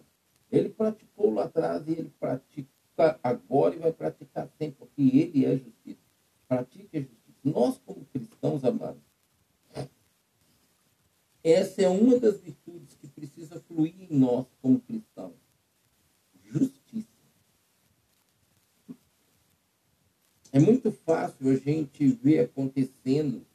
Ele 0.52 0.70
praticou 0.70 1.34
lá 1.34 1.46
atrás 1.46 1.88
e 1.88 1.92
ele 1.92 2.12
pratica 2.20 2.70
agora 3.24 3.76
e 3.76 3.80
vai 3.80 3.94
praticar 3.94 4.50
sempre, 4.58 4.78
porque 4.78 5.02
ele 5.02 5.46
é 5.46 5.58
justiça. 5.58 6.02
Pratique 6.48 6.98
a 6.98 7.02
justiça. 7.02 7.38
Nós, 7.44 7.78
como 7.86 8.06
cristãos 8.06 8.64
amados, 8.64 9.02
essa 11.44 11.82
é 11.82 11.88
uma 11.88 12.20
das 12.20 12.40
virtudes 12.40 12.94
que 12.96 13.08
precisa 13.08 13.60
fluir 13.62 13.96
em 14.00 14.16
nós 14.16 14.46
como 14.62 14.80
cristãos 14.80 15.42
justiça. 16.52 17.08
É 20.52 20.60
muito 20.60 20.92
fácil 20.92 21.50
a 21.50 21.56
gente 21.56 22.06
ver 22.08 22.42
acontecendo 22.42 23.46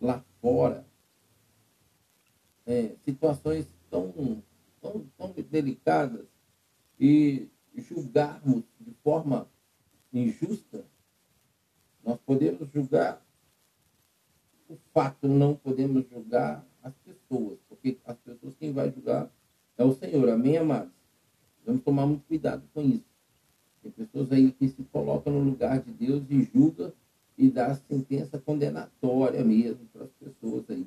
lá 0.00 0.22
fora 0.40 0.86
é, 2.66 2.94
situações 3.02 3.66
tão, 3.90 4.42
tão, 4.80 5.06
tão 5.16 5.32
delicadas 5.50 6.26
e 6.98 7.48
julgarmos 7.76 8.64
de 8.80 8.92
forma 9.02 9.48
injusta. 10.12 10.84
Nós 12.04 12.18
podemos 12.24 12.70
julgar 12.70 13.24
o 14.68 14.76
fato, 14.92 15.26
não 15.28 15.54
podemos 15.54 16.08
julgar 16.08 16.64
as 16.82 16.94
pessoas, 16.98 17.58
porque 17.68 17.98
as 18.04 18.16
pessoas 18.18 18.54
quem 18.58 18.72
vai 18.72 18.90
julgar 18.90 19.30
é 19.76 19.84
o 19.84 19.94
Senhor. 19.94 20.28
Amém, 20.28 20.56
amados? 20.56 20.92
Vamos 21.64 21.82
tomar 21.82 22.06
muito 22.06 22.24
cuidado 22.26 22.62
com 22.72 22.82
isso. 22.82 23.04
Tem 23.82 23.90
pessoas 23.90 24.30
aí 24.32 24.52
que 24.52 24.68
se 24.68 24.82
colocam 24.84 25.32
no 25.32 25.50
lugar 25.50 25.80
de 25.80 25.90
Deus 25.92 26.22
e 26.30 26.42
julga 26.54 26.94
e 27.36 27.50
dá 27.50 27.74
sentença 27.74 28.38
condenatória 28.38 29.42
mesmo 29.44 29.86
para 29.92 30.04
as 30.04 30.10
pessoas 30.12 30.64
aí. 30.70 30.86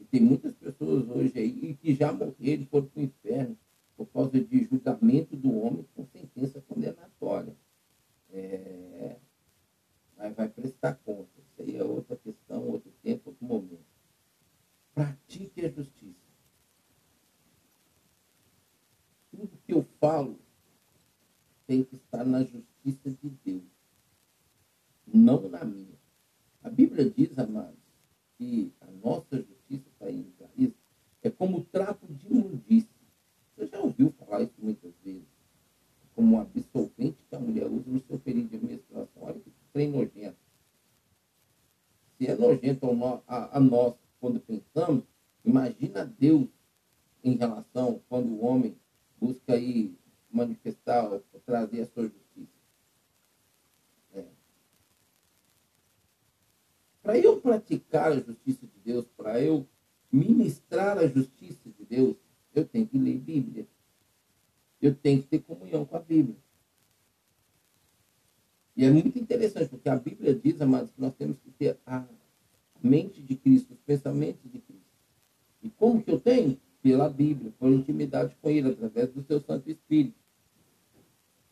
E 0.00 0.04
tem 0.04 0.20
muitas 0.20 0.54
pessoas 0.54 1.08
hoje 1.08 1.32
aí 1.38 1.78
que 1.80 1.94
já 1.94 2.12
morreram 2.12 2.62
e 2.62 2.66
foram 2.66 2.86
para 2.86 3.00
o 3.00 3.04
inferno 3.04 3.56
por 3.96 4.06
causa 4.06 4.40
de 4.40 4.64
julgamento 4.64 5.36
do 5.36 5.52
homem 5.58 5.86
com 5.94 6.04
sentença 6.06 6.60
condenatória. 6.62 7.56
É... 8.30 9.16
Mas 10.16 10.34
vai 10.34 10.48
prestar 10.48 10.94
conta. 11.04 11.30
Isso 11.38 11.62
aí 11.62 11.76
é 11.76 11.84
outra 11.84 12.16
questão, 12.16 12.68
outro 12.68 12.92
tempo, 13.02 13.30
outro 13.30 13.44
momento. 13.44 13.84
Pratique 14.94 15.64
a 15.64 15.68
justiça. 15.68 16.26
tudo 19.36 19.58
que 19.66 19.72
eu 19.72 19.82
falo 20.00 20.38
tem 21.66 21.82
que 21.84 21.96
estar 21.96 22.24
na 22.24 22.42
justiça 22.42 23.10
de 23.10 23.30
Deus, 23.44 23.62
não 25.06 25.48
na 25.48 25.64
minha. 25.64 25.98
A 26.62 26.70
Bíblia 26.70 27.08
diz, 27.10 27.38
amados, 27.38 27.78
que 28.38 28.72
a 28.80 28.86
nossa 28.86 29.36
justiça 29.36 29.88
está 29.88 30.10
em 30.10 30.20
Isaías 30.20 30.72
é 31.22 31.30
como 31.30 31.64
trapo 31.64 32.06
de 32.06 32.26
imundícia. 32.28 32.95
Você 33.56 33.66
já 33.68 33.80
ouviu 33.80 34.12
falar 34.18 34.42
isso 34.42 34.54
muitas 34.58 34.92
vezes? 35.02 35.24
Como 36.14 36.36
um 36.36 36.40
absorvente 36.40 37.16
que 37.28 37.34
a 37.34 37.40
mulher 37.40 37.66
usa 37.66 37.90
no 37.90 38.00
seu 38.00 38.18
período 38.18 38.50
de 38.50 38.58
menstruação. 38.58 39.22
Olha 39.22 39.40
que 39.40 39.50
trem 39.72 39.90
nojento. 39.90 40.36
Se 42.18 42.26
é 42.26 42.34
nojento 42.34 42.86
a, 43.26 43.60
nós 43.60 43.94
quando 44.20 44.40
pensamos, 44.40 45.04
imagina 45.44 46.04
Deus 46.04 46.48
em 47.22 47.36
relação 47.36 48.00
quando 48.08 48.28
o 48.30 48.44
homem 48.44 48.76
busca 49.20 49.54
aí 49.54 49.94
manifestar, 50.30 51.08
trazer 51.44 51.82
a 51.82 51.86
sua 51.86 52.04
justiça. 52.04 52.52
É. 54.14 54.24
Para 57.02 57.18
eu 57.18 57.40
praticar 57.40 58.12
a 58.12 58.20
justiça 58.20 58.66
de 58.66 58.78
Deus, 58.84 59.06
para 59.16 59.40
eu 59.40 59.66
ministrar 60.10 60.98
a 60.98 61.06
justiça 61.06 61.35
eu 62.60 62.64
tenho 62.64 62.86
que 62.86 62.98
ler 62.98 63.18
Bíblia. 63.18 63.66
Eu 64.80 64.94
tenho 64.94 65.22
que 65.22 65.28
ter 65.28 65.40
comunhão 65.40 65.84
com 65.84 65.96
a 65.96 66.00
Bíblia. 66.00 66.36
E 68.76 68.84
é 68.84 68.90
muito 68.90 69.18
interessante, 69.18 69.70
porque 69.70 69.88
a 69.88 69.96
Bíblia 69.96 70.34
diz, 70.34 70.60
amados, 70.60 70.90
que 70.90 71.00
nós 71.00 71.14
temos 71.14 71.38
que 71.38 71.50
ter 71.50 71.78
a 71.86 72.04
mente 72.82 73.22
de 73.22 73.34
Cristo, 73.34 73.72
os 73.72 73.80
pensamentos 73.80 74.42
de 74.50 74.58
Cristo. 74.58 74.84
E 75.62 75.70
como 75.70 76.02
que 76.02 76.10
eu 76.10 76.20
tenho? 76.20 76.60
Pela 76.82 77.08
Bíblia, 77.08 77.52
por 77.58 77.70
intimidade 77.70 78.36
com 78.40 78.50
Ele, 78.50 78.70
através 78.70 79.10
do 79.10 79.22
seu 79.22 79.40
Santo 79.40 79.70
Espírito. 79.70 80.14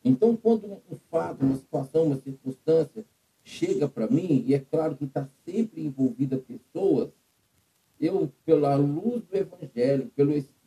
Então, 0.05 0.37
quando 0.37 0.67
um 0.67 0.97
fato, 1.11 1.45
uma 1.45 1.57
situação, 1.57 2.05
uma 2.05 2.21
circunstância 2.21 3.05
chega 3.43 3.89
para 3.89 4.07
mim, 4.07 4.45
e 4.47 4.55
é 4.55 4.59
claro 4.59 4.95
que 4.95 5.05
está 5.05 5.29
sempre 5.47 5.83
envolvida 5.83 6.37
pessoas, 6.37 7.11
eu, 7.99 8.31
pela 8.45 8.77
luz 8.77 9.23
do 9.25 9.37
Evangelho, 9.37 10.11
pelo 10.15 10.33
Espírito 10.33 10.64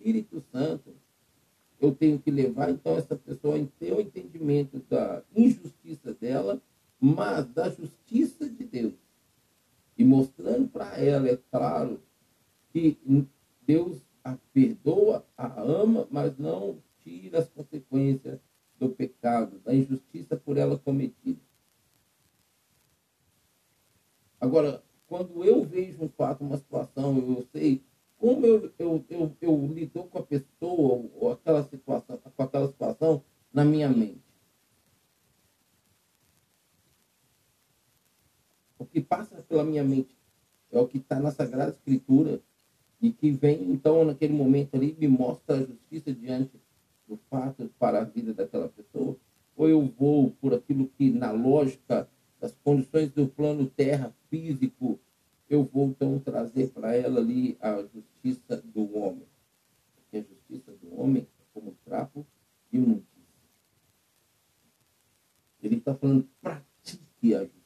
Santo, 0.52 0.96
eu 1.80 1.93
tenho 1.93 2.20
que 2.20 2.32
levar 2.32 2.70
então 2.70 2.98
essa 2.98 3.15
pessoa 3.15 3.56
a 3.56 3.65
ter 3.80 3.93
o 3.93 4.02
entendimento 4.02 4.80
da 4.89 5.24
injustiça 5.36 6.13
dela, 6.13 6.62
mas 7.00 7.46
da 7.54 7.70
justiça 7.70 8.50
de 8.50 8.63
Deus. 8.63 8.93
E 9.98 10.04
mostrando 10.04 10.67
para 10.67 10.98
ela, 10.98 11.28
é 11.28 11.38
claro, 11.52 12.02
que 12.72 12.98
Deus 13.62 14.02
a 14.24 14.38
perdoa, 14.52 15.26
a 15.38 15.62
ama, 15.62 16.08
mas 16.12 16.38
não 16.38 16.82
tira 17.00 17.39
as 17.39 17.50
consequências 17.50 18.39
do 18.78 18.89
pecado, 18.89 19.60
da 19.60 19.74
injustiça 19.74 20.36
por 20.36 20.58
ela 20.58 20.78
cometida. 20.78 21.39
Agora, 24.39 24.84
quando 25.08 25.43
eu 25.43 25.63
vejo 25.63 26.04
um 26.04 26.10
fato, 26.10 26.43
uma 26.43 26.58
situação, 26.58 27.17
eu 27.17 27.48
sei 27.52 27.82
como 28.19 28.45
eu, 28.45 28.71
eu, 28.80 29.06
eu, 29.10 29.38
eu 29.39 29.67
lido 29.67 30.03
com 30.03 30.19
a 30.19 30.23
pessoa 30.23 31.10
ou 31.15 31.32
aquela 31.32 31.63
situação, 31.63 32.17
com 32.17 32.43
aquela 32.43 32.67
situação 32.67 33.23
na 33.53 33.63
minha 33.63 33.89
mente. 33.89 34.21
O 38.80 38.86
que 38.86 39.01
passa 39.01 39.43
pela 39.47 39.63
minha 39.63 39.84
mente 39.84 40.15
é 40.71 40.80
o 40.80 40.88
que 40.88 40.97
está 40.97 41.19
na 41.19 41.32
Sagrada 41.32 41.71
Escritura 41.71 42.41
e 43.01 43.12
que 43.12 43.32
vem, 43.32 43.71
então, 43.71 44.03
naquele 44.03 44.34
momento 44.34 44.75
ali, 44.75 44.95
me 44.99 45.08
mostra 45.08 45.58
a 45.58 45.63
justiça 45.63 46.12
diante 46.12 46.60
do 47.08 47.17
fato 47.30 47.71
para 47.80 48.01
a 48.01 48.03
vida 48.03 48.34
daquela 48.34 48.67
pessoa. 48.69 49.15
Ou 49.56 49.69
eu 49.69 49.86
vou 49.97 50.32
por 50.41 50.53
aquilo 50.53 50.88
que, 50.97 51.10
na 51.10 51.32
lógica 51.32 52.10
das 52.39 52.56
condições 52.63 53.12
do 53.12 53.27
plano 53.27 53.67
terra 53.67 54.13
físico, 54.30 54.99
eu 55.50 55.64
vou 55.64 55.88
então 55.88 56.20
trazer 56.20 56.70
para 56.72 56.96
ela 56.96 57.20
ali 57.20 57.58
a 57.62 57.82
justiça 57.84 58.58
do 58.58 58.98
homem. 58.98 59.28
Porque 59.96 60.18
a 60.18 60.22
justiça 60.22 60.72
do 60.74 61.00
homem 61.00 61.28
é 61.40 61.44
como 61.54 61.76
trapo 61.86 62.26
de 62.70 62.78
imundícia. 62.78 63.08
Ele 65.62 65.78
está 65.78 65.96
falando, 65.96 66.28
pratique 66.42 67.36
a 67.36 67.44
justiça. 67.44 67.58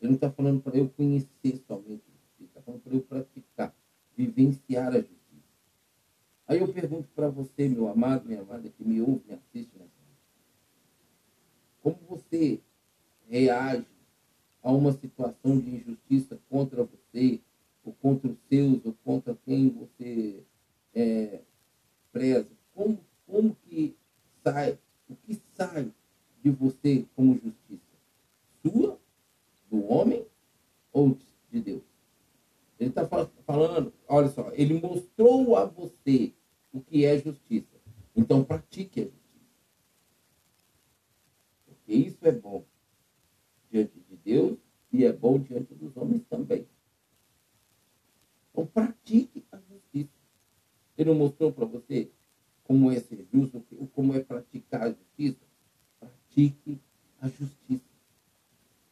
Ele 0.00 0.08
não 0.08 0.14
está 0.14 0.30
falando 0.30 0.62
para 0.62 0.76
eu 0.76 0.88
conhecer 0.88 1.62
somente 1.66 2.02
a 2.08 2.12
justiça, 2.12 2.44
está 2.44 2.62
falando 2.62 2.82
para 2.82 2.94
eu 2.94 3.02
praticar, 3.02 3.74
vivenciar 4.16 4.88
a 4.88 5.00
justiça. 5.00 5.20
Aí 6.46 6.58
eu 6.58 6.72
pergunto 6.72 7.08
para 7.14 7.28
você, 7.28 7.68
meu 7.68 7.88
amado, 7.88 8.26
minha 8.26 8.40
amada, 8.40 8.68
que 8.68 8.84
me 8.84 9.00
ouve, 9.00 9.22
me 9.28 9.34
assiste 9.34 9.70
nessa 9.78 9.90
Como 11.80 11.96
você 12.08 12.60
reage 13.28 13.86
a 14.62 14.72
uma 14.72 14.92
situação 14.92 15.58
de 15.58 15.76
injustiça 15.76 16.38
contra 16.48 16.84
você, 16.84 17.40
ou 17.84 17.92
contra 17.94 18.28
os 18.30 18.38
seus, 18.48 18.84
ou 18.84 18.94
contra 19.04 19.36
quem 19.44 19.70
você 19.70 20.42
é, 20.94 21.40
preza, 22.12 22.50
como, 22.74 22.98
como 23.26 23.56
que 23.66 23.96
sai, 24.44 24.78
o 25.08 25.16
que 25.16 25.40
sai 25.54 25.90
de 26.42 26.50
você 26.50 27.06
como 27.16 27.34
justiça? 27.34 27.80
Sua, 28.62 28.98
do 29.70 29.84
homem 29.90 30.26
ou 30.92 31.16
de 31.50 31.60
Deus? 31.60 31.82
Ele 32.78 32.90
está 32.90 33.06
falando, 33.46 33.92
olha 34.08 34.28
só, 34.28 34.50
ele 34.52 34.80
mostrou 34.80 35.56
a 35.56 35.64
você 35.66 36.32
o 36.72 36.80
que 36.80 37.04
é 37.04 37.18
justiça. 37.18 37.76
Então 38.16 38.44
pratique 38.44 39.00
a 39.00 39.04
justiça. 39.04 39.20
Porque 41.66 41.92
isso 41.92 42.26
é 42.26 42.32
bom 42.32 42.64
diante 43.70 44.00
de 44.00 44.09
Deus 44.30 44.56
e 44.92 45.04
é 45.04 45.12
bom 45.12 45.40
diante 45.40 45.74
dos 45.74 45.96
homens 45.96 46.22
também. 46.30 46.64
Então, 48.50 48.64
pratique 48.64 49.44
a 49.50 49.58
justiça. 49.58 50.20
Ele 50.96 51.10
não 51.10 51.18
mostrou 51.18 51.52
para 51.52 51.64
você 51.64 52.08
como 52.62 52.92
é 52.92 53.00
ser 53.00 53.26
justo, 53.32 53.60
como 53.92 54.14
é 54.14 54.20
praticar 54.20 54.82
a 54.82 54.92
justiça? 54.92 55.44
Pratique 55.98 56.78
a 57.20 57.28
justiça. 57.28 57.90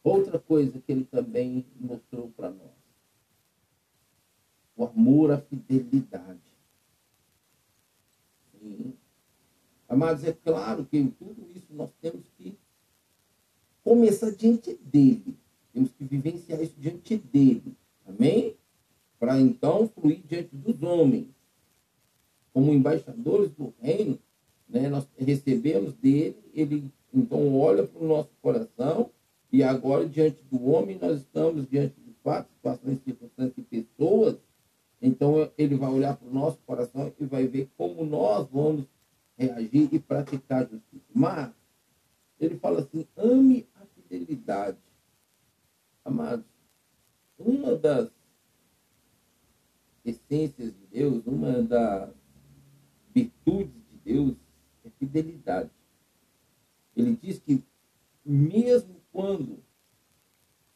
Outra 0.03 0.37
coisa 0.37 0.81
que 0.81 0.91
ele 0.91 1.05
também 1.05 1.65
mostrou 1.79 2.29
para 2.31 2.49
nós: 2.49 2.75
o 4.75 4.85
amor 4.85 5.31
à 5.31 5.37
fidelidade. 5.39 6.41
Sim. 8.51 8.93
Amados, 9.87 10.25
é 10.25 10.33
claro 10.33 10.85
que 10.85 10.97
em 10.97 11.09
tudo 11.09 11.49
isso 11.55 11.73
nós 11.73 11.91
temos 12.01 12.25
que 12.37 12.58
começar 13.89 14.29
diante 14.29 14.75
dele. 14.83 15.35
Temos 15.73 15.89
que 15.93 16.03
vivenciar 16.03 16.61
isso 16.61 16.75
diante 16.77 17.17
dele. 17.17 17.75
Amém? 18.05 18.55
Para 19.17 19.41
então 19.41 19.89
fluir 19.89 20.21
diante 20.27 20.55
dos 20.55 20.79
homens. 20.83 21.25
Como 22.53 22.71
embaixadores 22.71 23.49
do 23.49 23.73
reino, 23.81 24.19
né, 24.69 24.89
nós 24.89 25.07
recebemos 25.17 25.95
dele, 25.95 26.37
ele 26.53 26.83
então 27.11 27.59
olha 27.59 27.83
para 27.83 27.99
o 27.99 28.07
nosso 28.07 28.29
coração 28.39 29.09
e 29.51 29.63
agora 29.63 30.07
diante 30.07 30.37
do 30.51 30.69
homem 30.69 30.99
nós 31.01 31.21
estamos 31.21 31.67
diante 31.67 31.95
de 31.99 32.13
fatos, 32.23 32.51
situações, 32.53 32.99
circunstâncias 33.03 33.57
e 33.57 33.61
pessoas. 33.63 34.37
Então 35.01 35.49
ele 35.57 35.75
vai 35.75 35.89
olhar 35.89 36.15
para 36.15 36.27
o 36.27 36.33
nosso 36.33 36.59
coração 36.59 37.11
e 37.19 37.25
vai 37.25 37.47
ver 37.47 37.67
como 37.75 38.05
nós 38.05 38.47
vamos 38.51 38.85
reagir 39.35 39.89
e 39.91 39.97
praticar 39.97 40.69
justiça. 40.69 41.05
Mas 41.11 41.49
ele 42.39 42.55
fala 42.57 42.81
assim: 42.81 43.07
ame 43.17 43.67
fidelidade. 44.09 44.77
Amados, 46.03 46.45
uma 47.37 47.75
das 47.75 48.09
essências 50.03 50.73
de 50.73 50.87
Deus, 50.87 51.25
uma 51.25 51.61
das 51.61 52.09
virtudes 53.13 53.81
de 53.91 53.97
Deus 54.13 54.35
é 54.83 54.89
fidelidade. 54.89 55.69
Ele 56.95 57.15
diz 57.15 57.39
que 57.39 57.63
mesmo 58.25 58.95
quando 59.11 59.59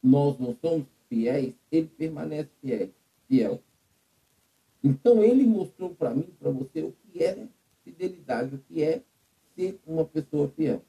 nós 0.02 0.39
não 0.39 0.56
somos 0.62 0.86
fiéis, 1.10 1.54
ele 1.72 1.88
permanece 1.88 2.50
fiel. 2.62 2.89
fiel. 3.28 3.63
Então 4.84 5.24
ele 5.24 5.46
mostrou 5.46 5.96
para 5.96 6.13
mim, 6.13 6.30
para 6.39 6.52
você, 6.52 6.84
o 6.84 6.91
que 6.91 7.24
é 7.24 7.48
fidelidade, 7.84 8.56
o 8.56 8.60
que 8.60 8.84
é 8.84 9.02
ser 9.56 9.80
uma 9.86 10.06
pessoa 10.06 10.50
fiel. 10.50 10.84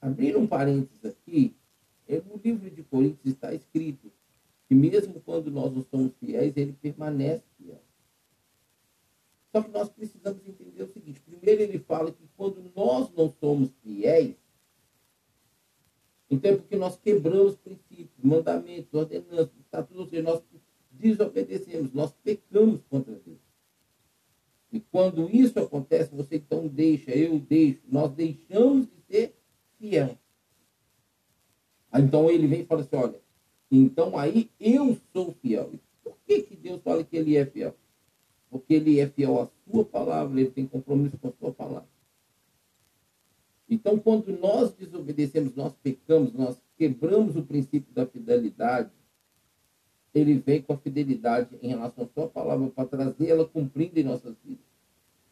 Abrir 0.00 0.36
um 0.36 0.46
parênteses 0.46 1.04
aqui, 1.04 1.54
é, 2.08 2.20
no 2.20 2.40
livro 2.42 2.70
de 2.70 2.82
Coríntios 2.82 3.34
está 3.34 3.52
escrito 3.52 4.12
que 4.68 4.74
mesmo 4.74 5.20
quando 5.20 5.50
nós 5.50 5.72
não 5.72 5.82
somos 5.82 6.12
fiéis, 6.18 6.56
ele 6.56 6.72
permanece 6.72 7.44
fiel. 7.56 7.80
Só 9.52 9.62
que 9.62 9.70
nós 9.70 9.88
precisamos 9.88 10.46
entender 10.46 10.82
o 10.82 10.92
seguinte: 10.92 11.20
primeiro, 11.20 11.62
ele 11.62 11.78
fala 11.78 12.12
que 12.12 12.28
quando 12.36 12.70
nós 12.74 13.10
não 13.12 13.32
somos 13.40 13.70
fiéis, 13.82 14.34
então 16.28 16.50
é 16.50 16.56
porque 16.56 16.76
nós 16.76 16.96
quebramos 16.98 17.56
princípios, 17.56 18.22
mandamentos, 18.22 18.92
ordenanças, 18.92 19.56
estatutos, 19.60 20.22
nós 20.22 20.42
desobedecemos, 20.90 21.92
nós 21.92 22.12
pecamos 22.22 22.80
contra 22.90 23.14
Deus. 23.14 23.38
E 24.72 24.80
quando 24.80 25.30
isso 25.30 25.58
acontece, 25.58 26.14
você 26.14 26.36
então 26.36 26.66
deixa, 26.66 27.12
eu 27.12 27.38
deixo, 27.38 27.80
nós 27.88 28.12
deixamos 28.12 28.86
de 28.86 29.00
ser 29.08 29.35
fiel. 29.78 30.16
Então 31.94 32.30
ele 32.30 32.46
vem 32.46 32.60
e 32.60 32.66
fala 32.66 32.82
assim: 32.82 32.96
olha, 32.96 33.20
então 33.70 34.18
aí 34.18 34.50
eu 34.60 34.98
sou 35.12 35.34
fiel. 35.42 35.72
Por 36.02 36.16
que, 36.26 36.42
que 36.42 36.56
Deus 36.56 36.82
fala 36.82 37.04
que 37.04 37.16
ele 37.16 37.36
é 37.36 37.44
fiel? 37.46 37.74
Porque 38.50 38.74
ele 38.74 39.00
é 39.00 39.08
fiel 39.08 39.40
à 39.40 39.48
sua 39.70 39.84
palavra, 39.84 40.40
ele 40.40 40.50
tem 40.50 40.66
compromisso 40.66 41.18
com 41.18 41.28
a 41.28 41.32
sua 41.32 41.52
palavra. 41.52 41.88
Então, 43.68 43.98
quando 43.98 44.28
nós 44.38 44.72
desobedecemos, 44.72 45.54
nós 45.56 45.74
pecamos, 45.82 46.32
nós 46.32 46.56
quebramos 46.78 47.36
o 47.36 47.42
princípio 47.42 47.92
da 47.92 48.06
fidelidade, 48.06 48.90
ele 50.14 50.34
vem 50.38 50.62
com 50.62 50.72
a 50.72 50.78
fidelidade 50.78 51.58
em 51.60 51.68
relação 51.68 52.04
à 52.04 52.08
sua 52.08 52.28
palavra 52.28 52.68
para 52.70 52.86
trazer 52.86 53.28
ela 53.28 53.44
cumprindo 53.44 53.98
em 53.98 54.04
nossas 54.04 54.36
vidas. 54.44 54.64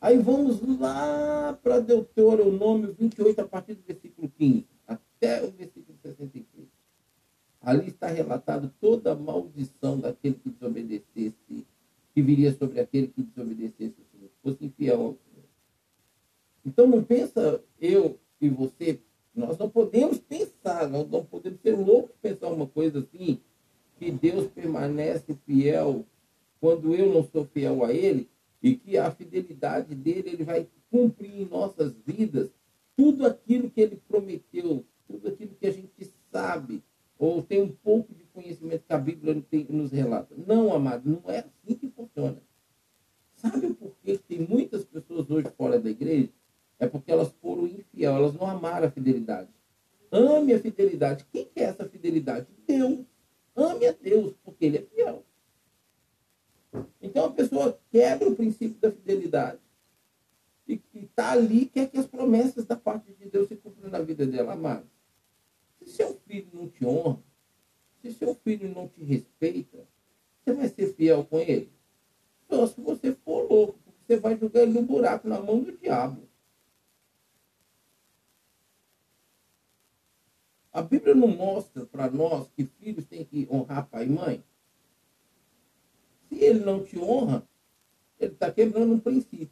Aí 0.05 0.19
vamos 0.19 0.61
lá 0.79 1.59
para 1.63 1.81
Deuteronômio 1.81 2.95
28, 3.01 3.41
a 3.41 3.49
partir 3.49 3.73
do 3.73 3.83
versículo 3.85 4.31
15, 4.37 4.67
até 4.87 5.43
o 5.43 5.51
versículo 5.51 5.97
63. 6.03 6.69
Ali 7.63 7.89
está 7.89 8.09
relatado 8.09 8.71
toda 8.79 9.13
a 9.13 9.15
maldição 9.15 9.99
daquele 9.99 10.35
que 10.35 10.51
desobedecesse, 10.51 11.67
que 12.13 12.21
viria 12.21 12.53
sobre 12.53 12.81
aquele 12.81 13.07
que 13.07 13.23
desobedecesse 13.23 13.95
ao 13.99 14.05
Senhor, 14.13 14.31
fosse 14.43 14.67
infiel 14.67 15.01
ao 15.01 15.17
Senhor. 15.25 15.49
Então 16.67 16.87
não 16.87 17.03
pensa 17.03 17.65
eu 17.81 18.19
e 18.39 18.51
você, 18.51 19.01
nós 19.35 19.57
não 19.57 19.71
podemos 19.71 20.19
pensar, 20.19 20.87
nós 20.87 21.09
não 21.09 21.25
podemos 21.25 21.61
ser 21.63 21.79
loucos 21.79 22.15
pensar 22.21 22.49
uma 22.49 22.67
coisa 22.67 22.99
assim, 22.99 23.41
que 23.99 24.11
Deus 24.11 24.49
permanece 24.49 25.35
fiel 25.47 26.05
quando 26.61 26.95
eu 26.95 27.11
não 27.11 27.25
sou 27.25 27.47
fiel 27.47 27.83
a 27.83 27.91
Ele 27.91 28.29
e 28.65 28.77
que 28.77 28.97
a 28.97 29.11
fidelidade 29.11 29.95
dele 29.95 30.31
ele 30.31 30.43
vai 30.43 30.67
cumprir 30.91 31.43
em 31.43 31.45
nossas 31.45 31.93
vidas 32.07 32.51
tudo 32.97 33.27
aquilo 33.27 33.69
que 33.69 33.79
ele 33.79 34.01
prometeu, 34.09 34.83
tudo 35.07 35.29
aquilo 35.29 35.55
que 35.55 35.67
a 35.67 35.71
gente 35.71 36.11
sabe 36.33 36.83
ou 37.19 37.43
tem 37.43 37.61
um 37.61 37.69
pouco 37.69 38.15
de 38.15 38.25
conhecimento 38.25 38.85
que 38.87 38.93
a 38.95 38.99
Bíblia 38.99 39.45
nos 39.69 39.93
relata. 39.93 40.35
Não, 40.47 40.73
amado, 40.73 41.11
não 41.11 41.31
é 41.31 41.41
assim 41.41 41.75
que 41.75 41.89
funciona. 41.89 42.41
Sabe 43.35 43.75
porquê 43.75 44.17
que 44.17 44.23
tem 44.25 44.41
muitas 44.41 44.83
pessoas 44.87 45.31
hoje 45.31 45.51
fora 45.59 45.79
da 45.79 45.91
igreja? 45.91 46.31
É 46.79 46.87
porque 46.87 47.13
elas 47.13 47.35
foram 47.43 47.67
infiel, 47.67 48.17
elas 48.17 48.33
não 48.33 48.47
amaram 48.47 48.89
a 48.89 48.91
fidelidade. 48.91 49.51
Ame 50.11 50.55
a 50.55 50.59
fidelidade. 50.59 51.27
Quem 51.31 51.45
quer 51.45 51.65
essa 51.69 51.87
fidelidade? 51.87 52.47
Deus. 52.67 53.05
Ame 53.55 53.87
a 53.87 53.93
Deus, 53.93 54.35
porque 54.43 54.65
Ele 54.65 54.79
é 54.79 54.83
fiel. 54.83 55.23
Então 57.01 57.27
a 57.27 57.31
pessoa 57.31 57.79
quebra 57.91 58.29
o 58.29 58.37
princípio 58.37 58.81
da 58.81 58.91
fidelidade. 58.91 59.59
E 60.67 60.81
está 60.95 61.33
ali, 61.33 61.67
quer 61.67 61.91
que 61.91 61.99
as 61.99 62.07
promessas 62.07 62.65
da 62.65 62.77
parte 62.77 63.13
de 63.13 63.27
Deus 63.27 63.49
se 63.49 63.57
cumpram 63.57 63.91
na 63.91 64.01
vida 64.01 64.27
dela, 64.27 64.55
amado. 64.55 64.89
Se 65.79 65.91
seu 65.91 66.19
filho 66.27 66.49
não 66.53 66.69
te 66.69 66.85
honra, 66.85 67.23
se 68.01 68.13
seu 68.13 68.35
filho 68.35 68.69
não 68.75 68.89
te 68.89 69.05
respeita, 69.05 69.87
você 70.43 70.53
vai 70.53 70.69
ser 70.69 70.95
fiel 70.95 71.25
com 71.25 71.39
ele? 71.39 71.73
Só 72.49 72.67
se 72.67 72.81
você 72.81 73.13
for 73.13 73.51
louco, 73.51 73.79
você 74.07 74.17
vai 74.17 74.37
jogar 74.37 74.63
ele 74.63 74.73
no 74.73 74.83
buraco 74.83 75.29
na 75.29 75.41
mão 75.41 75.61
do 75.61 75.73
diabo. 75.73 76.23
A 80.73 80.83
Bíblia 80.83 81.15
não 81.15 81.29
mostra 81.29 81.87
para 81.87 82.11
nós 82.11 82.49
que 82.57 82.65
filhos 82.65 83.07
têm 83.07 83.25
que 83.25 83.47
honrar 83.51 83.89
pai 83.89 84.07
e 84.07 84.11
mãe? 84.11 84.45
Se 86.35 86.45
ele 86.45 86.65
não 86.65 86.83
te 86.83 86.99
honra, 86.99 87.47
ele 88.19 88.33
está 88.33 88.51
quebrando 88.51 88.93
um 88.93 88.99
princípio. 88.99 89.51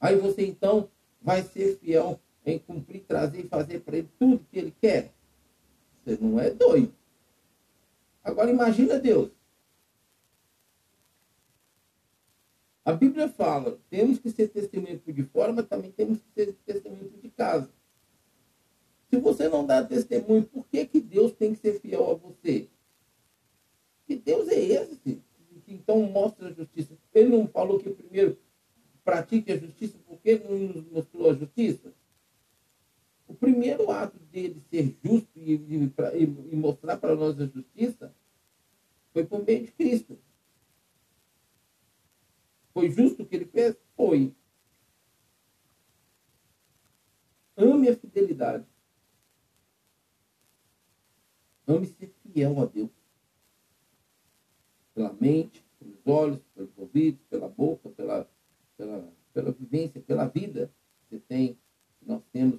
Aí 0.00 0.16
você 0.16 0.46
então 0.46 0.90
vai 1.20 1.42
ser 1.42 1.78
fiel 1.78 2.18
em 2.44 2.58
cumprir, 2.58 3.04
trazer 3.04 3.40
e 3.44 3.48
fazer 3.48 3.80
para 3.80 3.98
ele 3.98 4.08
tudo 4.18 4.46
que 4.50 4.58
ele 4.58 4.74
quer. 4.80 5.12
Você 6.04 6.16
não 6.18 6.40
é 6.40 6.50
doido. 6.50 6.94
Agora 8.24 8.50
imagina 8.50 8.98
Deus. 8.98 9.30
A 12.84 12.92
Bíblia 12.92 13.28
fala, 13.28 13.78
temos 13.90 14.18
que 14.18 14.30
ser 14.30 14.48
testemunho 14.48 15.00
de 15.04 15.22
fora, 15.24 15.52
mas 15.52 15.66
também 15.66 15.90
temos 15.90 16.18
que 16.18 16.30
ser 16.32 16.52
testemunho 16.64 17.10
de 17.20 17.28
casa. 17.30 17.68
Se 19.10 19.18
você 19.18 19.48
não 19.48 19.66
dá 19.66 19.84
testemunho, 19.84 20.44
por 20.44 20.66
que, 20.68 20.86
que 20.86 21.00
Deus 21.00 21.32
tem 21.32 21.52
que 21.52 21.60
ser 21.60 21.80
fiel 21.80 22.10
a 22.10 22.14
você? 22.14 22.68
Que 24.06 24.16
Deus 24.16 24.48
é 24.48 24.58
esse 24.58 24.96
que 24.96 25.22
então 25.66 26.00
mostra 26.02 26.48
a 26.48 26.52
justiça. 26.52 26.96
Ele 27.12 27.28
não 27.28 27.48
falou 27.48 27.78
que 27.78 27.90
primeiro 27.90 28.38
pratique 29.04 29.52
a 29.52 29.58
justiça 29.58 29.98
porque 30.06 30.38
não 30.38 30.58
nos 30.58 30.88
mostrou 30.90 31.30
a 31.30 31.34
justiça? 31.34 31.92
O 33.26 33.34
primeiro 33.34 33.90
ato 33.90 34.18
dele 34.18 34.62
ser 34.70 34.96
justo 35.04 35.28
e, 35.36 35.54
e, 35.54 36.52
e 36.52 36.56
mostrar 36.56 36.96
para 36.96 37.16
nós 37.16 37.40
a 37.40 37.46
justiça 37.46 38.14
foi 39.12 39.24
por 39.26 39.44
meio 39.44 39.64
de 39.64 39.72
Cristo. 39.72 40.18
Foi 42.72 42.90
justo 42.90 43.22
o 43.22 43.26
que 43.26 43.34
ele 43.34 43.46
fez? 43.46 43.76
Foi. 43.96 44.32
Ame 47.56 47.88
a 47.88 47.96
fidelidade. 47.96 48.66
Ame 51.66 51.86
ser 51.86 52.14
fiel 52.22 52.60
a 52.60 52.66
Deus. 52.66 52.95
Pela 54.96 55.12
mente, 55.20 55.62
pelos 55.78 56.06
olhos, 56.06 56.40
pelos 56.54 56.70
ouvidos, 56.78 57.20
pela 57.28 57.50
boca, 57.50 57.90
pela, 57.90 58.26
pela, 58.78 59.12
pela 59.34 59.52
vivência, 59.52 60.00
pela 60.00 60.26
vida 60.26 60.72
que 61.10 61.18
tem, 61.18 61.52
que 61.98 62.08
nós 62.08 62.22
temos 62.32 62.58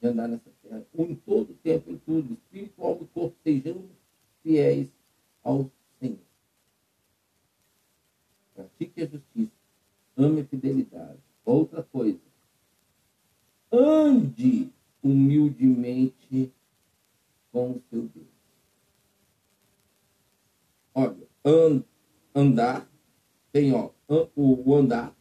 de 0.00 0.08
andar 0.08 0.26
nessa 0.26 0.50
terra. 0.62 0.82
Em 0.94 1.14
todo 1.14 1.50
o 1.50 1.56
tempo, 1.56 1.90
em 1.90 1.98
tudo, 1.98 2.32
espírito, 2.32 2.82
alma 2.82 3.02
e 3.02 3.06
corpo, 3.08 3.36
sejamos 3.44 3.84
fiéis 4.42 4.88
ao 5.42 5.70
Senhor. 6.00 6.16
Pratique 8.54 9.02
a 9.02 9.06
justiça. 9.06 9.52
Ame 10.16 10.40
a 10.40 10.44
fidelidade. 10.46 11.18
Outra 11.44 11.82
coisa. 11.82 12.18
Ande 13.70 14.70
humildemente 15.02 16.50
com 17.52 17.72
o 17.72 17.82
seu 17.90 18.08
Deus. 18.14 18.26
Olha, 20.94 21.33
andar, 22.34 22.88
tem 23.52 23.72
ó, 23.72 23.90
o 24.34 24.74
andar, 24.74 25.14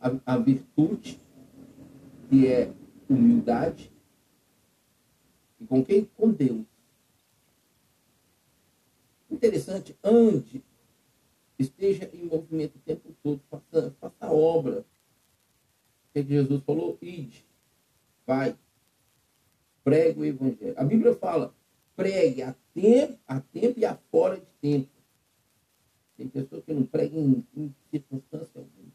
a, 0.00 0.34
a 0.34 0.38
virtude, 0.38 1.20
que 2.28 2.46
é 2.46 2.72
humildade, 3.08 3.92
e 5.60 5.66
com 5.66 5.84
quem? 5.84 6.04
Com 6.16 6.30
Deus. 6.30 6.64
Interessante, 9.30 9.96
ande, 10.02 10.64
esteja 11.58 12.10
em 12.14 12.24
movimento 12.24 12.76
o 12.76 12.80
tempo 12.80 13.14
todo, 13.22 13.40
faça, 13.50 13.94
faça 14.00 14.26
a 14.26 14.32
obra. 14.32 14.80
O 14.80 16.12
que 16.12 16.22
Jesus 16.22 16.62
falou? 16.64 16.98
Ide, 17.00 17.44
vai, 18.26 18.56
pregue 19.84 20.20
o 20.20 20.24
evangelho. 20.24 20.74
A 20.76 20.84
Bíblia 20.84 21.14
fala, 21.14 21.54
pregue 21.94 22.42
a 22.42 22.54
tempo, 22.74 23.18
a 23.28 23.40
tempo 23.40 23.78
e 23.78 23.84
a 23.84 23.96
fora 24.10 24.36
de 24.36 24.46
tempo. 24.60 24.99
Tem 26.20 26.28
pessoas 26.28 26.62
que 26.62 26.74
não 26.74 26.84
pregam 26.84 27.18
em, 27.18 27.46
em 27.56 27.74
circunstância 27.90 28.60
alguma. 28.60 28.92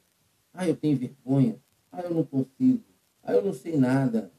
Ah, 0.54 0.68
eu 0.68 0.76
tenho 0.76 0.96
vergonha. 0.96 1.60
Ah, 1.92 2.02
eu 2.02 2.14
não 2.14 2.24
consigo. 2.24 2.84
Ah, 3.24 3.34
eu 3.34 3.44
não 3.44 3.52
sei 3.52 3.76
nada. 3.76 4.32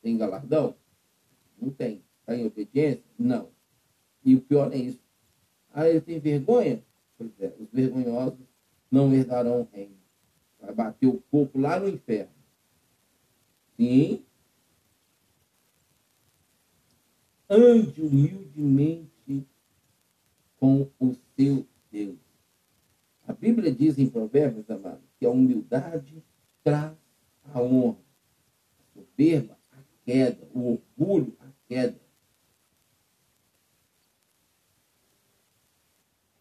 Tem 0.00 0.16
galardão? 0.16 0.74
Não 1.60 1.70
tem. 1.70 2.02
Está 2.20 2.34
em 2.34 2.46
obediência? 2.46 3.04
Não. 3.18 3.50
E 4.24 4.34
o 4.34 4.40
pior 4.40 4.72
é 4.72 4.78
isso. 4.78 5.02
Ah, 5.74 5.86
eu 5.86 6.00
tenho 6.00 6.22
vergonha? 6.22 6.82
Pois 7.18 7.30
é, 7.38 7.54
os 7.60 7.68
vergonhosos 7.70 8.46
não 8.90 9.12
herdarão 9.12 9.60
o 9.60 9.68
reino. 9.70 9.98
Vai 10.58 10.74
bater 10.74 11.06
o 11.06 11.20
corpo 11.30 11.60
lá 11.60 11.78
no 11.78 11.86
inferno. 11.86 12.32
Sim. 13.76 14.24
Ande 17.50 18.00
humildemente 18.00 19.07
com 20.58 20.90
o 20.98 21.14
seu 21.36 21.66
Deus. 21.90 22.18
A 23.26 23.32
Bíblia 23.32 23.70
diz 23.70 23.98
em 23.98 24.08
Provérbios, 24.08 24.68
amado, 24.70 25.02
que 25.18 25.26
a 25.26 25.30
humildade 25.30 26.22
traz 26.64 26.96
a 27.52 27.60
honra, 27.60 27.98
a 28.78 28.98
soberba, 28.98 29.58
a 29.72 29.76
queda, 30.04 30.48
o 30.54 30.78
orgulho, 30.98 31.36
a 31.40 31.48
queda. 31.68 31.98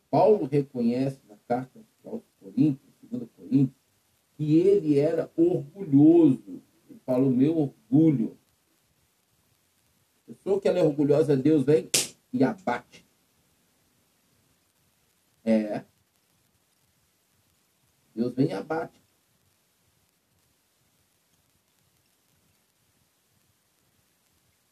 Paulo 0.09 0.45
reconhece 0.45 1.19
na 1.27 1.35
carta 1.47 1.79
aos 2.05 2.23
Coríntios, 2.39 2.93
2 3.03 3.29
Coríntios, 3.35 3.77
que 4.37 4.57
ele 4.57 4.97
era 4.97 5.29
orgulhoso. 5.35 6.61
Ele 6.89 6.99
fala 7.05 7.25
o 7.25 7.31
meu 7.31 7.57
orgulho. 7.57 8.37
A 10.23 10.31
pessoa 10.31 10.61
que 10.61 10.67
ela 10.67 10.79
é 10.79 10.83
orgulhosa, 10.83 11.35
Deus 11.35 11.63
vem 11.63 11.89
e 12.37 12.43
abate. 12.43 13.05
É. 15.43 15.83
Deus 18.15 18.33
vem 18.33 18.47
e 18.47 18.53
abate. 18.53 19.01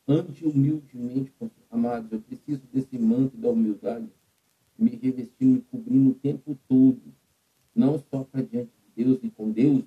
Ante 0.08 0.46
humildemente, 0.46 1.34
amados, 1.70 2.12
eu 2.12 2.22
preciso 2.22 2.62
desse 2.68 2.98
manto 2.98 3.36
da 3.38 3.50
humildade 3.50 4.08
me 4.78 4.92
revestindo, 4.96 5.54
me 5.56 5.62
cobrindo 5.62 6.12
o 6.12 6.16
tempo 6.16 6.58
todo. 6.68 7.02
Não 7.74 7.98
só 8.00 8.24
para 8.24 8.44
diante 8.44 8.72
de 8.72 9.04
Deus 9.04 9.20
e 9.24 9.30
com 9.30 9.52
Deus, 9.52 9.84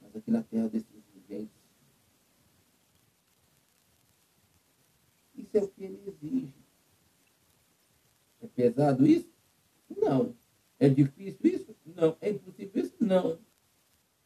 mas 0.00 0.14
aqui 0.16 0.30
na 0.30 0.42
terra 0.42 0.68
desses 0.68 0.88
viventes. 1.14 1.54
Isso 5.34 5.43
é 5.58 5.62
o 5.62 5.68
que 5.68 5.84
ele 5.84 6.00
exige. 6.06 6.54
É 8.40 8.46
pesado 8.46 9.06
isso? 9.06 9.28
Não. 9.96 10.34
É 10.78 10.88
difícil 10.88 11.38
isso? 11.42 11.76
Não. 11.84 12.16
É 12.20 12.30
impossível 12.30 12.84
isso? 12.84 12.94
Não. 13.00 13.38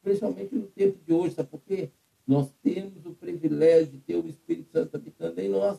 Principalmente 0.03 0.55
no 0.55 0.67
tempo 0.67 0.99
de 1.05 1.13
hoje, 1.13 1.35
sabe 1.35 1.49
por 1.51 1.61
quê? 1.63 1.91
Nós 2.27 2.51
temos 2.63 3.05
o 3.07 3.15
privilégio 3.15 3.93
de 3.93 3.99
ter 4.01 4.17
o 4.17 4.29
Espírito 4.29 4.71
Santo 4.71 4.97
habitando 4.97 5.41
em 5.41 5.49
nós. 5.49 5.79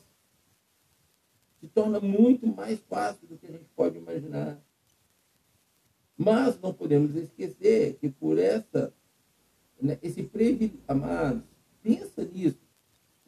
Se 1.60 1.68
torna 1.68 2.00
muito 2.00 2.48
mais 2.48 2.80
fácil 2.82 3.28
do 3.28 3.38
que 3.38 3.46
a 3.46 3.52
gente 3.52 3.70
pode 3.76 3.98
imaginar. 3.98 4.60
Mas 6.18 6.60
não 6.60 6.74
podemos 6.74 7.16
esquecer 7.16 7.96
que 7.96 8.10
por 8.10 8.38
essa, 8.38 8.94
né, 9.82 9.98
esse 10.02 10.24
privilégio, 10.24 10.80
amados, 10.88 11.44
pensa 11.82 12.24
nisso. 12.26 12.60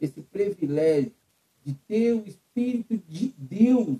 esse 0.00 0.20
privilégio 0.20 1.12
de 1.64 1.74
ter 1.74 2.12
o 2.12 2.26
Espírito 2.26 2.96
de 2.96 3.34
Deus 3.38 3.98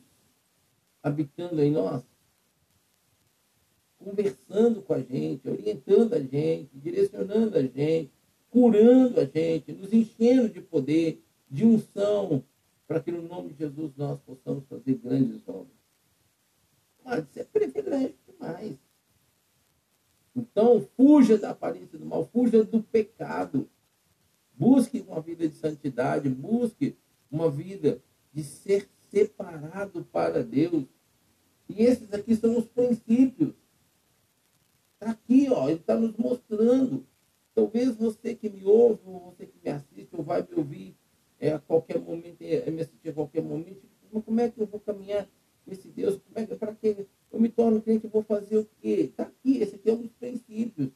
habitando 1.02 1.60
em 1.62 1.70
nós, 1.70 2.02
conversando 3.98 4.82
com 4.82 4.94
a 4.94 5.00
gente, 5.00 5.48
orientando 5.48 6.14
a 6.14 6.20
gente, 6.20 6.70
direcionando 6.74 7.56
a 7.56 7.62
gente, 7.62 8.12
curando 8.50 9.20
a 9.20 9.24
gente, 9.24 9.72
nos 9.72 9.92
enchendo 9.92 10.48
de 10.48 10.60
poder, 10.60 11.22
de 11.50 11.64
unção, 11.64 12.44
para 12.86 13.00
que 13.00 13.10
no 13.10 13.22
nome 13.22 13.50
de 13.50 13.58
Jesus 13.58 13.92
nós 13.96 14.20
possamos 14.20 14.64
fazer 14.68 14.94
grandes 14.96 15.46
obras. 15.48 15.82
Mas 17.04 17.24
isso 17.28 17.40
é 17.40 17.44
privilégio 17.44 18.14
demais. 18.26 18.76
Então, 20.34 20.86
fuja 20.96 21.36
da 21.36 21.50
aparência 21.50 21.98
do 21.98 22.06
mal, 22.06 22.26
fuja 22.26 22.64
do 22.64 22.82
pecado. 22.82 23.68
Busque 24.54 25.00
uma 25.00 25.20
vida 25.20 25.48
de 25.48 25.54
santidade, 25.54 26.28
busque 26.28 26.96
uma 27.32 27.50
vida 27.50 28.00
de 28.32 28.44
ser 28.44 28.88
separado 29.10 30.04
para 30.04 30.44
Deus. 30.44 30.84
E 31.68 31.82
esses 31.82 32.12
aqui 32.12 32.36
são 32.36 32.58
os 32.58 32.66
princípios. 32.66 33.54
Está 34.94 35.10
aqui, 35.10 35.48
ó, 35.50 35.68
ele 35.68 35.80
está 35.80 35.96
nos 35.96 36.16
mostrando. 36.16 37.06
Talvez 37.54 37.96
você 37.96 38.34
que 38.34 38.48
me 38.48 38.64
ouve, 38.64 39.00
ou 39.04 39.20
você 39.20 39.46
que 39.46 39.58
me 39.62 39.70
assiste, 39.70 40.14
ou 40.16 40.22
vai 40.22 40.42
me 40.42 40.54
ouvir 40.56 40.96
é, 41.40 41.52
a 41.52 41.58
qualquer 41.58 41.98
momento, 41.98 42.40
é, 42.40 42.70
me 42.70 42.82
assistir 42.82 43.08
a 43.08 43.12
qualquer 43.12 43.42
momento, 43.42 43.82
como 44.20 44.40
é 44.40 44.50
que 44.50 44.60
eu 44.60 44.66
vou 44.66 44.80
caminhar 44.80 45.28
com 45.64 45.72
esse 45.72 45.88
Deus? 45.88 46.18
Como 46.18 46.38
é 46.38 46.46
que, 46.46 46.54
para 46.54 46.74
que 46.74 47.06
eu 47.30 47.40
me 47.40 47.48
torno 47.48 47.80
crente, 47.80 48.04
eu 48.04 48.10
vou 48.10 48.22
fazer 48.22 48.58
o 48.58 48.68
quê? 48.80 49.10
Está 49.10 49.24
aqui, 49.24 49.58
esse 49.58 49.74
aqui 49.74 49.90
é 49.90 49.92
um 49.92 50.02
dos 50.02 50.12
princípios. 50.12 50.90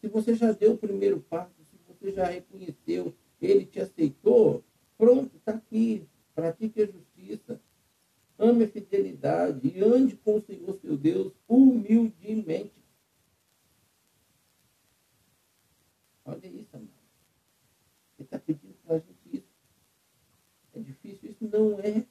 Se 0.00 0.08
você 0.08 0.34
já 0.34 0.52
deu 0.52 0.72
o 0.72 0.78
primeiro 0.78 1.20
passo, 1.20 1.52
se 1.70 1.78
você 1.86 2.12
já 2.12 2.24
reconheceu, 2.24 3.12
ele 3.40 3.66
te 3.66 3.80
aceitou, 3.80 4.64
pronto, 4.96 5.36
está 5.36 5.52
aqui. 5.52 6.06
Pratique 6.34 6.80
a 6.82 6.86
justiça, 6.86 7.60
ame 8.38 8.64
a 8.64 8.68
fidelidade 8.68 9.68
e 9.68 9.82
ande 9.82 10.16
com 10.16 10.36
o 10.36 10.40
Senhor 10.40 10.72
seu 10.80 10.96
Deus 10.96 11.32
humildemente. 11.46 12.80
Olha 16.24 16.46
isso, 16.46 16.76
amado. 16.76 16.88
Ele 18.18 18.24
está 18.24 18.38
pedindo 18.38 18.74
para 18.84 18.96
a 18.96 18.98
gente 19.00 19.18
isso. 19.32 19.48
É 20.72 20.78
difícil? 20.78 21.30
Isso 21.30 21.48
não 21.50 21.80
é. 21.80 22.06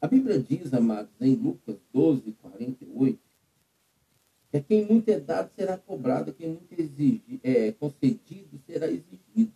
A 0.00 0.06
Bíblia 0.06 0.38
diz, 0.40 0.72
amados, 0.72 1.12
em 1.20 1.34
Lucas 1.34 1.76
12, 1.92 2.32
48, 2.32 3.20
que 4.50 4.56
a 4.56 4.62
quem 4.62 4.86
muito 4.86 5.08
é 5.08 5.18
dado 5.18 5.50
será 5.54 5.76
cobrado, 5.76 6.32
quem 6.32 6.50
muito 6.50 6.72
exige, 6.72 7.40
é 7.42 7.72
concedido 7.72 8.58
será 8.64 8.86
exigido. 8.86 9.52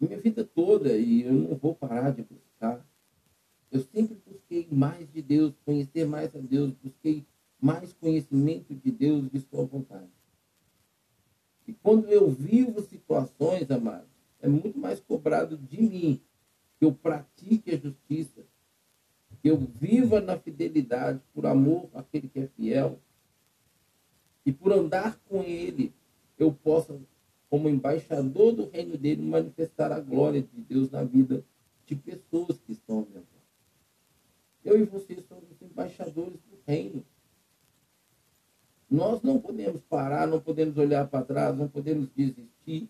Minha 0.00 0.18
vida 0.18 0.44
toda, 0.44 0.96
e 0.96 1.22
eu 1.22 1.32
não 1.32 1.56
vou 1.56 1.74
parar 1.74 2.10
de 2.10 2.22
buscar, 2.22 2.86
eu 3.70 3.80
sempre 3.80 4.18
busquei 4.26 4.66
mais 4.70 5.10
de 5.12 5.20
Deus, 5.20 5.52
conhecer 5.64 6.06
mais 6.06 6.34
a 6.34 6.38
Deus, 6.38 6.72
busquei 6.82 7.26
mais 7.60 7.92
conhecimento 7.92 8.74
de 8.74 8.90
Deus 8.90 9.28
e 9.32 9.40
sua 9.40 9.64
vontade. 9.64 10.10
E 11.66 11.72
quando 11.74 12.08
eu 12.08 12.30
vivo 12.30 12.80
situações, 12.80 13.70
amados, 13.70 14.08
é 14.40 14.48
muito 14.48 14.78
mais 14.78 15.00
cobrado 15.00 15.58
de 15.58 15.82
mim 15.82 16.20
que 16.78 16.84
eu 16.84 16.92
pratique 16.92 17.74
a 17.74 17.78
justiça, 17.78 18.44
que 19.42 19.50
eu 19.50 19.56
viva 19.56 20.20
na 20.20 20.38
fidelidade 20.38 21.20
por 21.34 21.46
amor 21.46 21.88
àquele 21.94 22.28
que 22.28 22.40
é 22.40 22.46
fiel, 22.48 23.00
e 24.44 24.52
por 24.52 24.72
andar 24.72 25.18
com 25.28 25.42
ele, 25.42 25.92
eu 26.38 26.52
possa, 26.52 26.98
como 27.50 27.68
embaixador 27.68 28.52
do 28.52 28.68
reino 28.68 28.96
dele, 28.96 29.22
manifestar 29.22 29.90
a 29.90 29.98
glória 29.98 30.42
de 30.42 30.60
Deus 30.60 30.90
na 30.90 31.02
vida 31.02 31.44
de 31.84 31.96
pessoas 31.96 32.58
que 32.58 32.72
estão 32.72 32.98
ao 32.98 33.06
meu 33.06 33.16
lado. 33.16 33.26
Eu 34.64 34.80
e 34.80 34.84
você 34.84 35.20
somos 35.28 35.60
embaixadores 35.62 36.40
do 36.50 36.58
reino. 36.66 37.04
Nós 38.88 39.22
não 39.22 39.40
podemos 39.66 39.82
parar, 39.88 40.26
não 40.26 40.40
podemos 40.40 40.76
olhar 40.78 41.08
para 41.08 41.24
trás, 41.24 41.56
não 41.56 41.68
podemos 41.68 42.08
desistir, 42.14 42.88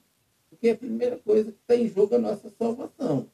porque 0.48 0.68
a 0.70 0.76
primeira 0.76 1.16
coisa 1.18 1.50
que 1.50 1.58
está 1.58 1.74
em 1.74 1.88
jogo 1.88 2.14
é 2.14 2.18
a 2.18 2.20
nossa 2.20 2.50
salvação. 2.50 3.30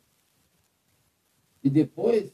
E 1.63 1.71
depois, 1.71 2.33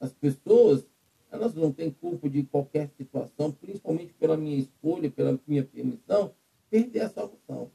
as 0.00 0.12
pessoas, 0.12 0.86
elas 1.30 1.54
não 1.54 1.72
têm 1.72 1.90
culpa 1.90 2.28
de 2.28 2.42
qualquer 2.44 2.88
situação, 2.96 3.52
principalmente 3.52 4.12
pela 4.14 4.36
minha 4.36 4.58
escolha, 4.58 5.10
pela 5.10 5.38
minha 5.46 5.64
permissão, 5.64 6.34
perder 6.70 7.00
a 7.00 7.08
salvação. 7.08 7.70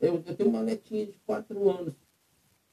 Eu, 0.00 0.22
eu 0.26 0.36
tenho 0.36 0.50
uma 0.50 0.62
netinha 0.62 1.06
de 1.06 1.18
quatro 1.26 1.68
anos. 1.68 1.94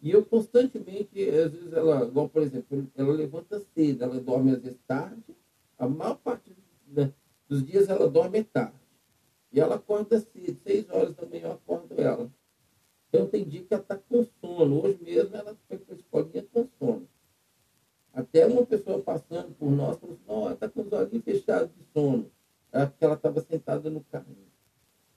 E 0.01 0.11
eu 0.11 0.23
constantemente, 0.23 1.27
às 1.29 1.51
vezes 1.51 1.73
ela, 1.73 2.05
igual 2.05 2.29
por 2.29 2.41
exemplo, 2.41 2.87
ela 2.95 3.13
levanta 3.13 3.59
cedo, 3.73 4.03
ela 4.03 4.19
dorme 4.19 4.51
às 4.51 4.61
vezes 4.61 4.77
tarde, 4.85 5.35
a 5.77 5.87
maior 5.87 6.15
parte 6.15 6.55
né, 6.87 7.11
dos 7.47 7.65
dias 7.65 7.89
ela 7.89 8.07
dorme 8.07 8.43
tarde. 8.43 8.84
E 9.55 9.59
ela 9.61 9.75
acorda 9.75 10.19
cedo, 10.19 10.59
seis 10.67 10.89
horas 10.89 11.15
da 11.15 11.25
manhã 11.25 11.45
eu 11.45 11.51
acordo 11.53 11.95
ela. 11.97 12.29
Então 13.07 13.25
tem 13.25 13.45
dia 13.45 13.63
que 13.63 13.73
ela 13.73 13.81
está 13.81 13.97
com 13.97 14.25
sono. 14.41 14.83
Hoje 14.83 15.01
mesmo 15.01 15.33
ela 15.33 15.57
foi 15.65 15.77
para 15.77 15.95
a 15.95 15.97
escolinha 15.97 16.45
com 16.51 16.67
sono. 16.77 17.07
Até 18.11 18.45
uma 18.47 18.65
pessoa 18.65 19.01
passando 19.01 19.55
por 19.55 19.71
nós 19.71 19.97
falou 19.97 20.15
assim, 20.15 20.25
ela 20.27 20.53
está 20.55 20.67
com 20.67 20.81
os 20.81 20.91
olhinhos 20.91 21.23
fechados 21.23 21.73
de 21.73 21.85
sono. 21.93 22.29
É 22.73 22.85
porque 22.85 23.05
ela 23.05 23.13
estava 23.13 23.39
sentada 23.39 23.89
no 23.89 24.03
carrinho. 24.03 24.51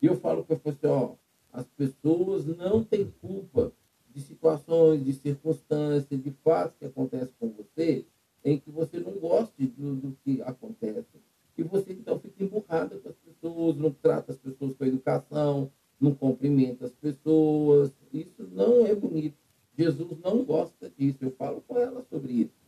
E 0.01 0.07
eu 0.07 0.15
falo 0.15 0.45
para 0.45 0.55
você, 0.55 0.87
ó, 0.87 1.17
as 1.53 1.67
pessoas 1.71 2.47
não 2.47 2.85
têm 2.85 3.11
culpa 3.21 3.73
de 4.09 4.21
situações, 4.21 5.05
de 5.05 5.15
circunstâncias, 5.15 6.23
de 6.23 6.31
fatos 6.45 6.79
que 6.79 6.85
acontecem 6.85 7.35
com 7.41 7.51
você, 7.51 8.07
em 8.45 8.57
que 8.57 8.71
você 8.71 9.01
não 9.01 9.19
goste 9.19 9.67
do, 9.67 9.97
do 9.97 10.17
que 10.23 10.41
acontece. 10.43 11.28
E 11.59 11.63
você 11.63 11.93
então 11.93 12.21
fica 12.21 12.45
emburrada 12.45 12.99
com 12.99 13.09
as 13.09 13.17
pessoas, 13.17 13.77
não 13.77 13.93
trata 13.93 14.33
as 14.33 14.39
pessoas 14.39 14.75
com 14.75 14.85
educação, 14.85 15.73
não 16.01 16.15
cumprimenta 16.15 16.87
as 16.87 16.95
pessoas. 16.95 17.93
Isso 18.13 18.49
não 18.53 18.87
é 18.87 18.95
bonito. 18.95 19.37
Jesus 19.77 20.19
não 20.21 20.45
gosta 20.45 20.89
disso. 20.91 21.19
Eu 21.21 21.33
falo 21.33 21.61
com 21.63 21.77
ela 21.77 22.07
sobre 22.09 22.33
isso. 22.33 22.59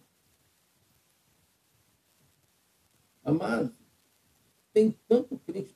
Amados, 3.23 3.73
tem 4.73 4.97
tanto 5.07 5.39
crente 5.39 5.75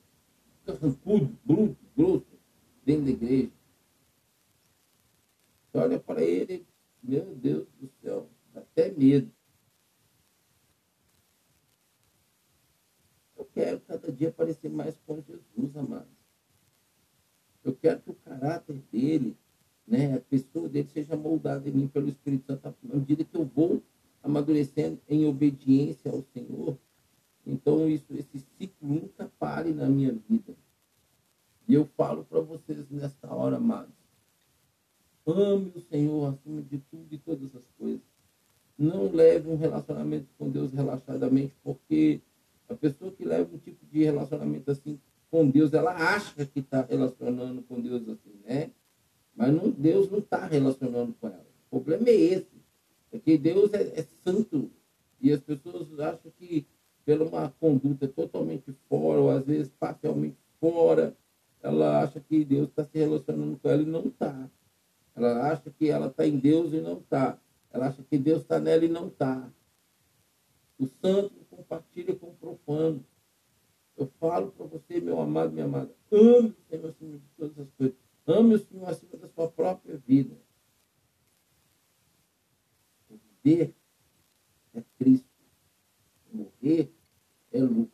carrancudo, 0.65 1.37
bruto, 1.45 1.77
grosso, 1.95 2.25
dentro 2.83 3.05
da 3.05 3.11
igreja. 3.11 3.51
Você 5.71 5.77
olha 5.77 5.99
para 5.99 6.23
ele, 6.23 6.65
meu 7.03 7.35
Deus 7.35 7.67
do 7.79 7.89
céu, 8.01 8.27
dá 8.53 8.61
até 8.61 8.91
medo. 8.91 9.31
Eu 13.37 13.45
quero 13.45 13.79
cada 13.81 14.04
dia 14.15 14.31
parecer 14.31 14.69
mais 14.69 14.95
com 15.05 15.21
Jesus, 15.21 15.75
amados. 15.75 16.07
Eu 17.63 17.75
quero 17.75 17.99
que 18.01 18.11
o 18.11 18.15
caráter 18.15 18.79
dele, 18.91 19.35
né, 19.87 20.15
a 20.15 20.21
pessoa 20.21 20.69
dele 20.69 20.87
seja 20.93 21.15
moldada 21.15 21.67
em 21.67 21.71
mim 21.71 21.87
pelo 21.87 22.07
Espírito 22.07 22.45
Santo 22.47 22.67
à 22.67 22.73
medida 22.95 23.23
que 23.23 23.35
eu 23.35 23.45
vou 23.45 23.81
amadurecendo 24.23 24.99
em 25.07 25.25
obediência 25.25 26.11
ao 26.11 26.23
Senhor. 26.33 26.77
Então, 27.45 27.87
isso, 27.87 28.05
esse 28.11 28.39
ciclo 28.57 28.87
nunca 28.87 29.31
pare 29.37 29.71
na 29.71 29.87
minha 29.87 30.11
vida. 30.27 30.55
E 31.67 31.73
eu 31.73 31.85
falo 31.97 32.23
para 32.25 32.41
vocês 32.41 32.89
nesta 32.89 33.31
hora, 33.31 33.57
amados. 33.57 33.93
Ame 35.27 35.71
o 35.75 35.81
Senhor 35.81 36.33
acima 36.33 36.61
de 36.61 36.77
tudo 36.77 37.07
e 37.11 37.17
todas 37.17 37.55
as 37.55 37.63
coisas. 37.77 38.01
Não 38.77 39.11
leve 39.11 39.49
um 39.49 39.55
relacionamento 39.55 40.27
com 40.37 40.49
Deus 40.49 40.71
relaxadamente, 40.71 41.53
porque 41.63 42.19
a 42.67 42.75
pessoa 42.75 43.11
que 43.11 43.23
leva 43.23 43.53
um 43.53 43.57
tipo 43.57 43.85
de 43.85 44.03
relacionamento 44.03 44.71
assim 44.71 44.99
com 45.29 45.49
Deus, 45.49 45.73
ela 45.73 45.93
acha 45.93 46.45
que 46.45 46.59
está 46.59 46.81
relacionando 46.81 47.61
com 47.63 47.79
Deus 47.81 48.07
assim, 48.07 48.39
né? 48.45 48.71
Mas 49.35 49.53
não, 49.53 49.69
Deus 49.69 50.09
não 50.09 50.19
está 50.19 50.45
relacionando 50.45 51.13
com 51.19 51.27
ela. 51.27 51.45
O 51.69 51.81
problema 51.81 52.09
é 52.09 52.13
esse. 52.13 52.55
É 53.11 53.19
que 53.19 53.37
Deus 53.37 53.73
é, 53.73 53.99
é 53.99 54.05
santo. 54.23 54.71
E 55.21 55.31
as 55.31 55.41
pessoas 55.41 55.99
acham 55.99 56.31
que 56.37 56.65
pela 57.03 57.25
uma 57.25 57.53
conduta 57.59 58.07
totalmente 58.07 58.73
fora, 58.89 59.19
ou 59.19 59.29
às 59.29 59.45
vezes 59.45 59.71
parcialmente 59.79 60.37
fora, 60.59 61.15
ela 61.61 62.01
acha 62.01 62.19
que 62.19 62.43
Deus 62.43 62.69
está 62.69 62.83
se 62.85 62.97
relacionando 62.97 63.57
com 63.57 63.69
ela 63.69 63.81
e 63.81 63.85
não 63.85 64.05
está. 64.05 64.49
Ela 65.15 65.51
acha 65.51 65.69
que 65.69 65.89
ela 65.89 66.07
está 66.07 66.25
em 66.25 66.37
Deus 66.37 66.73
e 66.73 66.81
não 66.81 66.97
está. 66.97 67.37
Ela 67.71 67.87
acha 67.87 68.03
que 68.03 68.17
Deus 68.17 68.41
está 68.41 68.59
nela 68.59 68.85
e 68.85 68.89
não 68.89 69.07
está. 69.07 69.49
O 70.79 70.87
santo 70.87 71.44
compartilha 71.55 72.15
com 72.15 72.27
o 72.27 72.35
profano. 72.35 73.05
Eu 73.97 74.07
falo 74.19 74.51
para 74.51 74.65
você, 74.65 74.99
meu 74.99 75.19
amado, 75.21 75.53
minha 75.53 75.65
amada, 75.65 75.93
ame 76.11 76.49
o 76.49 76.55
Senhor 76.69 76.89
acima 76.89 77.17
de 77.17 77.27
todas 77.37 77.59
as 77.59 77.69
coisas. 77.71 77.95
Ame 78.27 78.55
o 78.55 78.59
Senhor 78.59 78.89
acima 78.89 79.17
da 79.17 79.27
sua 79.29 79.49
própria 79.49 79.97
vida. 79.97 80.35
Viver 83.43 83.73
é 84.73 84.83
Cristo. 84.97 85.29
Morrer 86.33 86.91
é 87.53 87.59
lucro. 87.61 87.91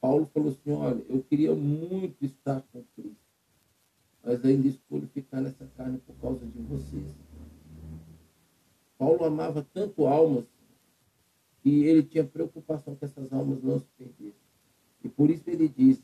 Paulo 0.00 0.26
falou 0.32 0.50
assim: 0.50 0.70
olha, 0.70 1.04
eu 1.08 1.22
queria 1.24 1.54
muito 1.54 2.24
estar 2.24 2.62
com 2.72 2.82
Cristo, 2.94 3.16
mas 4.22 4.44
ainda 4.44 4.68
escolho 4.68 5.08
ficar 5.08 5.40
nessa 5.40 5.66
carne 5.76 5.98
por 5.98 6.14
causa 6.16 6.46
de 6.46 6.62
vocês. 6.62 7.14
Paulo 8.96 9.24
amava 9.24 9.66
tanto 9.74 10.06
almas 10.06 10.44
que 11.62 11.84
ele 11.84 12.02
tinha 12.02 12.24
preocupação 12.24 12.94
que 12.94 13.04
essas 13.04 13.32
almas 13.32 13.62
não 13.62 13.80
se 13.80 13.86
perdessem. 13.98 14.46
E 15.02 15.08
por 15.08 15.30
isso 15.30 15.50
ele 15.50 15.68
disse: 15.68 16.02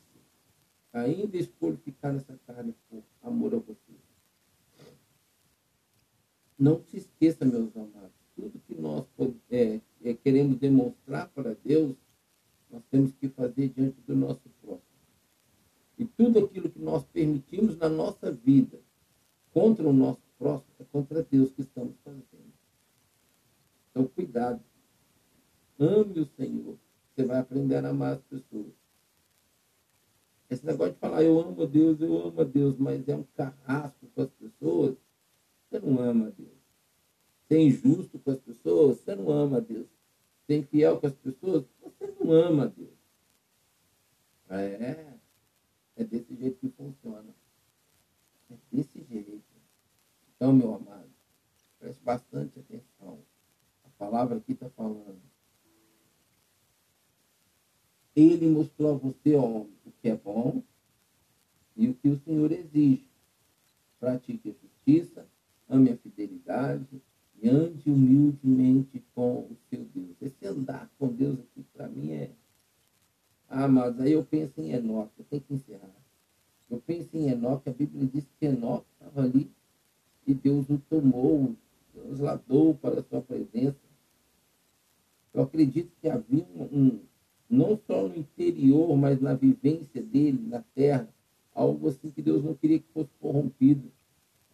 ainda 0.93 1.37
escolho 1.37 1.77
ficar 1.79 2.13
nessa 2.13 2.39
carne 2.47 2.75
por 2.91 3.03
amor 3.23 3.55
a 3.55 3.59
vocês. 3.59 3.99
Não 6.59 6.83
se 6.85 6.99
esqueça, 6.99 7.45
meus 7.45 7.75
amados, 7.77 8.13
tudo 8.37 8.61
que 8.67 8.75
nós 8.75 9.05
é, 9.51 9.81
é, 10.05 10.15
queremos 10.15 10.59
demonstrar 10.59 11.29
para 11.31 11.57
Deus, 11.65 11.97
nós 12.71 12.83
temos 12.91 13.13
que 13.15 13.29
fazer 13.29 13.69
diante 13.71 14.01
do 14.03 14.15
nosso 14.15 14.49
próximo. 14.61 14.83
E 15.99 16.05
tudo 16.05 16.39
aquilo 16.39 16.71
que 16.71 16.79
nós 16.79 17.05
permitimos 17.07 17.77
na 17.79 17.89
nossa 17.89 18.31
vida 18.31 18.79
contra 19.53 19.89
o 19.89 19.93
nosso 19.93 20.23
próximo 20.39 20.73
é 20.79 20.85
contra 20.85 21.23
Deus 21.23 21.51
que 21.53 21.63
estamos 21.63 21.95
fazendo. 22.05 22.53
Então, 23.91 24.07
cuidado. 24.07 24.61
Ame 25.79 26.21
o 26.21 26.27
Senhor. 26.37 26.79
Você 27.15 27.25
vai 27.25 27.39
aprender 27.39 27.85
a 27.85 27.91
amar 27.91 28.15
as 28.15 28.23
pessoas. 28.23 28.73
Esse 30.49 30.67
negócio 30.67 30.93
de 30.93 30.99
falar 30.99 31.23
eu 31.23 31.41
amo 31.41 31.63
a 31.63 31.67
Deus, 31.67 32.01
eu 32.01 32.27
amo 32.27 32.41
a 32.41 32.45
Deus, 32.45 32.77
mas 32.77 33.09
é 33.09 33.17
um 33.17 33.25
carrasco 33.35 34.07
com 34.15 34.23
as 34.23 34.31
pessoas, 34.31 34.97
você 35.65 35.81
não 35.81 35.99
ama 35.99 36.27
a 36.27 36.31
Deus. 36.31 36.59
Ser 37.49 37.59
injusto 37.59 38.19
com 38.19 38.31
as 38.31 38.39
pessoas, 38.39 38.99
você 38.99 39.15
não 39.15 39.31
ama 39.31 39.59
a 39.59 39.61
Deus. 39.61 39.87
Ser 40.47 40.59
infiel 40.59 41.01
com 41.01 41.07
as 41.07 41.15
pessoas, 41.15 41.65
você 41.83 42.15
não 42.21 42.33
ama 42.33 42.65
a 42.65 42.67
Deus. 42.67 42.91
É, 44.51 45.15
é 45.97 46.05
desse 46.05 46.35
jeito 46.37 46.59
que 46.59 46.69
funciona. 46.71 47.35
É 48.51 48.55
desse 48.71 49.03
jeito. 49.05 49.43
Então, 50.35 50.53
meu 50.53 50.75
amado, 50.75 51.11
preste 51.79 52.03
bastante 52.03 52.59
atenção. 52.59 53.19
A 53.85 53.89
palavra 53.99 54.37
aqui 54.37 54.53
está 54.53 54.69
falando. 54.71 55.21
Ele 58.15 58.47
mostrou 58.49 58.95
a 58.95 58.99
você, 58.99 59.37
homem, 59.37 59.73
o 59.87 59.93
que 59.93 60.09
é 60.09 60.17
bom 60.17 60.63
e 61.77 61.89
o 61.89 61.95
que 61.95 62.09
o 62.09 62.21
Senhor 62.21 62.53
exige. 62.53 63.07
Pratique 63.99 64.51
a 64.51 64.53
justiça, 64.53 65.27
ame 65.69 65.91
a 65.91 65.97
fidelidade 65.97 67.01
e 67.41 67.49
ande 67.49 67.91
humildemente 67.91 69.03
com 69.15 69.41
o 69.41 69.57
seu 69.71 69.85
Deus. 69.85 70.17
Esse 70.21 70.47
andar 70.47 70.91
com 70.99 71.09
Deus 71.09 71.39
aqui, 71.39 71.63
para 71.73 71.89
mim, 71.89 72.13
é. 72.13 72.31
Ah, 73.55 73.69
mas 73.69 74.01
aí 74.01 74.13
eu 74.13 74.25
penso 74.25 74.63
em 74.63 74.73
Enoque, 74.73 75.13
eu 75.19 75.27
tenho 75.27 75.43
que 75.43 75.53
encerrar. 75.53 75.95
Eu 76.71 76.81
penso 76.87 77.11
em 77.13 77.29
Enoque, 77.29 77.69
a 77.69 77.73
Bíblia 77.73 78.09
diz 78.11 78.27
que 78.41 78.47
Enoque 78.47 78.87
estava 78.95 79.25
ali 79.25 79.53
e 80.27 80.33
Deus 80.33 80.71
o 80.71 80.79
tomou, 80.89 81.55
trasladou 81.93 82.75
para 82.75 83.01
a 83.01 83.03
sua 83.03 83.21
presença. 83.21 83.77
Eu 85.35 85.43
acredito 85.43 85.93
que 86.01 86.09
havia 86.09 86.47
um, 86.73 87.01
não 87.49 87.79
só 87.87 88.09
no 88.09 88.17
interior, 88.17 88.97
mas 88.97 89.21
na 89.21 89.35
vivência 89.35 90.03
dele, 90.03 90.41
na 90.49 90.65
terra, 90.75 91.07
algo 91.55 91.89
assim 91.89 92.11
que 92.11 92.23
Deus 92.23 92.43
não 92.43 92.55
queria 92.55 92.79
que 92.79 92.89
fosse 92.95 93.11
corrompido. 93.21 93.93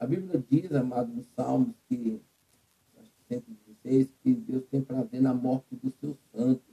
A 0.00 0.06
Bíblia 0.06 0.42
diz, 0.50 0.72
amado, 0.72 1.12
nos 1.12 1.26
Salmos, 1.36 1.76
que, 1.88 2.20
acho 2.98 3.12
que 3.28 3.34
116, 3.36 4.08
que 4.24 4.34
Deus 4.34 4.64
tem 4.64 4.82
prazer 4.82 5.22
na 5.22 5.32
morte 5.32 5.76
dos 5.76 5.94
seus 6.00 6.16
santos. 6.32 6.67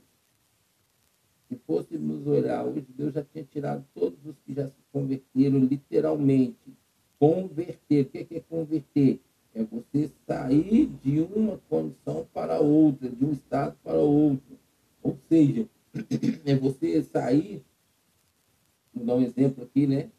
Se 1.48 1.56
fôssemos 1.66 2.26
olhar 2.26 2.64
hoje, 2.64 2.86
Deus 2.96 3.14
já 3.14 3.22
tinha 3.22 3.44
tirado 3.44 3.84
todos 3.94 4.18
os 4.24 4.34
que 4.44 4.52
já 4.52 4.66
se 4.66 4.82
converteram, 4.92 5.58
literalmente. 5.58 6.76
Converter. 7.18 8.06
O 8.06 8.08
que 8.08 8.18
é, 8.18 8.36
é 8.38 8.40
converter? 8.40 9.20
É 9.54 9.62
você 9.62 10.10
sair 10.26 10.86
de 11.02 11.20
uma 11.20 11.58
condição 11.68 12.26
para 12.34 12.60
outra, 12.60 13.08
de 13.08 13.24
um 13.24 13.32
estado 13.32 13.76
para 13.82 13.96
outro. 13.96 14.58
Ou 15.02 15.16
seja, 15.28 15.68
é 16.44 16.54
você 16.56 17.02
sair, 17.04 17.62
vou 18.92 19.06
dar 19.06 19.14
um 19.14 19.22
exemplo 19.22 19.64
aqui, 19.64 19.86
né? 19.86 20.10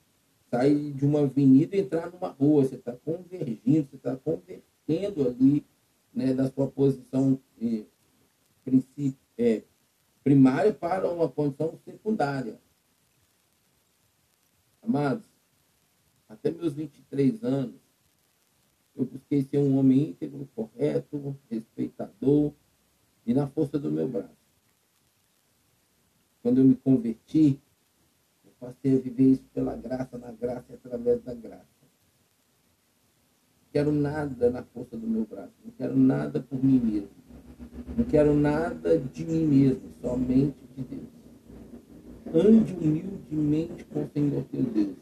Sair 0.49 0.93
de 0.93 1.05
uma 1.05 1.21
avenida 1.21 1.75
e 1.75 1.82
entrar 1.82 2.09
numa 2.09 2.30
rua, 2.30 2.63
você 2.63 2.75
está 2.75 2.93
convergindo, 2.93 3.89
você 3.89 3.97
está 3.97 4.15
convertendo 4.15 5.28
ali, 5.28 5.63
né, 6.13 6.34
da 6.34 6.49
sua 6.49 6.67
posição 6.67 7.39
eh, 7.61 7.84
é, 9.38 9.61
primária 10.28 10.73
para 10.73 11.09
uma 11.09 11.30
condição 11.30 11.80
secundária. 11.86 12.59
Amados, 14.82 15.25
até 16.28 16.51
meus 16.51 16.73
23 16.73 17.43
anos, 17.43 17.80
eu 18.95 19.05
busquei 19.05 19.43
ser 19.43 19.59
um 19.59 19.78
homem 19.78 20.09
íntegro, 20.09 20.47
correto, 20.53 21.38
respeitador 21.49 22.51
e 23.25 23.34
na 23.34 23.47
força 23.47 23.80
do 23.80 23.89
meu 23.89 24.07
braço 24.07 24.38
quando 26.47 26.59
eu 26.59 26.63
me 26.63 26.75
converti, 26.75 27.59
eu 28.45 28.51
passei 28.57 28.95
a 28.95 28.99
viver 28.99 29.32
isso 29.32 29.43
pela 29.53 29.75
graça, 29.75 30.17
na 30.17 30.32
graça 30.32 30.65
e 30.69 30.75
através 30.75 31.21
da 31.21 31.34
graça. 31.34 31.65
Não 33.61 33.71
quero 33.73 33.91
nada 33.91 34.49
na 34.49 34.63
força 34.63 34.95
do 34.95 35.05
meu 35.05 35.25
braço, 35.25 35.51
não 35.65 35.71
quero 35.71 35.97
nada 35.97 36.39
por 36.39 36.63
mim 36.63 36.80
mesmo. 36.80 37.26
Não 37.97 38.05
quero 38.05 38.33
nada 38.33 38.97
de 38.97 39.25
mim 39.25 39.45
mesmo, 39.45 39.81
somente 40.01 40.57
de 40.75 40.83
Deus. 40.83 41.07
Ande 42.33 42.73
humildemente 42.73 43.85
com 43.85 44.03
o 44.03 44.09
Senhor 44.09 44.43
teu 44.45 44.63
Deus. 44.63 44.95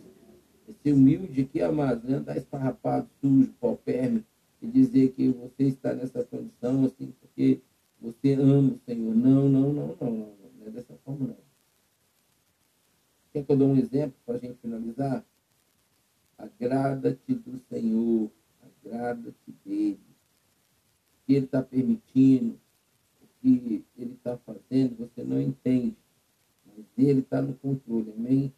Ser 0.81 0.93
humilde 0.93 1.41
aqui, 1.41 1.61
amado, 1.61 2.07
não 2.07 2.19
andar 2.19 2.37
esfarrapado, 2.37 3.09
sujo, 3.19 3.51
paupérrimo, 3.59 4.23
e 4.61 4.67
dizer 4.67 5.13
que 5.13 5.29
você 5.29 5.63
está 5.63 5.93
nessa 5.93 6.23
condição 6.23 6.85
assim 6.85 7.11
porque 7.19 7.59
você 7.99 8.33
ama 8.33 8.73
o 8.73 8.79
Senhor. 8.85 9.15
Não, 9.15 9.49
não, 9.49 9.73
não, 9.73 9.95
não, 9.99 10.35
não 10.59 10.67
é 10.67 10.69
dessa 10.69 10.93
forma, 11.03 11.27
não. 11.27 11.45
Quer 13.33 13.43
que 13.43 13.51
eu 13.51 13.57
dou 13.57 13.69
um 13.69 13.77
exemplo 13.77 14.15
para 14.25 14.35
a 14.35 14.39
gente 14.39 14.57
finalizar? 14.61 15.25
Agrada-te 16.37 17.33
do 17.33 17.57
Senhor, 17.69 18.31
agrada-te 18.61 19.55
dele. 19.65 20.14
Que 21.26 21.34
ele 21.34 21.45
está 21.45 21.61
permitindo, 21.61 22.59
o 23.21 23.28
que 23.41 23.84
ele 23.97 24.13
está 24.13 24.38
fazendo, 24.38 24.97
você 24.97 25.23
não 25.23 25.41
entende. 25.41 25.95
Mas 26.65 26.86
ele 26.97 27.19
está 27.19 27.41
no 27.41 27.53
controle, 27.55 28.13
amém? 28.15 28.53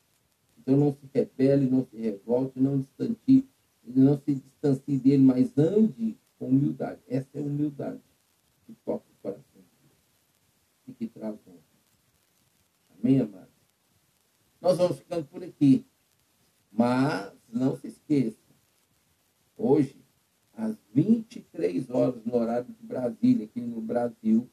Então 0.58 0.76
não 0.76 0.92
se 0.92 1.10
rebele, 1.14 1.70
não 1.70 1.86
se 1.86 1.98
revolte, 1.98 2.60
não 2.60 2.80
distancie, 2.80 3.48
não 3.86 4.20
se 4.20 4.36
distancie 4.36 4.98
dele, 4.98 5.24
mas 5.24 5.58
ande 5.58 6.18
com 6.38 6.48
humildade. 6.48 7.00
Essa 7.08 7.30
é 7.36 7.40
a 7.40 7.44
humildade 7.44 8.02
que 8.66 8.74
toca 8.84 9.06
o 9.10 9.22
coração 9.22 9.62
e 10.88 10.94
que 10.94 11.08
traz 11.08 11.36
honra. 11.48 11.58
Amém, 13.00 13.22
amados? 13.22 13.48
Nós 14.60 14.78
vamos 14.78 14.98
ficando 14.98 15.26
por 15.26 15.44
aqui. 15.44 15.86
Mas 16.72 17.34
não 17.52 17.76
se 17.78 17.88
esqueça, 17.88 18.38
hoje, 19.58 19.96
às 20.58 20.76
23 20.92 21.88
horas, 21.92 22.26
no 22.26 22.36
horário 22.36 22.66
de 22.66 22.86
Brasília, 22.86 23.46
aqui 23.46 23.62
no 23.62 23.80
Brasil, 23.80 24.50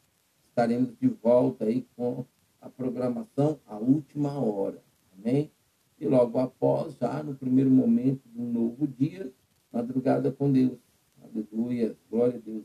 estaremos 0.46 0.94
de 1.00 1.08
volta 1.08 1.64
aí 1.64 1.86
com 1.96 2.26
a 2.60 2.68
programação 2.68 3.58
A 3.66 3.78
Última 3.78 4.38
Hora. 4.38 4.82
Amém? 5.18 5.50
E 5.98 6.06
logo 6.06 6.38
após, 6.38 6.94
já 7.00 7.22
no 7.22 7.34
primeiro 7.34 7.70
momento 7.70 8.20
um 8.36 8.52
novo 8.52 8.86
dia, 8.86 9.32
madrugada 9.72 10.30
com 10.30 10.52
Deus. 10.52 10.78
Aleluia, 11.22 11.96
glória 12.10 12.36
a 12.36 12.40
Deus. 12.40 12.64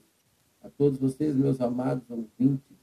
A 0.61 0.69
todos 0.69 0.99
vocês, 0.99 1.33
meus 1.33 1.61
amados 1.61 2.03
ouvintes, 2.09 2.77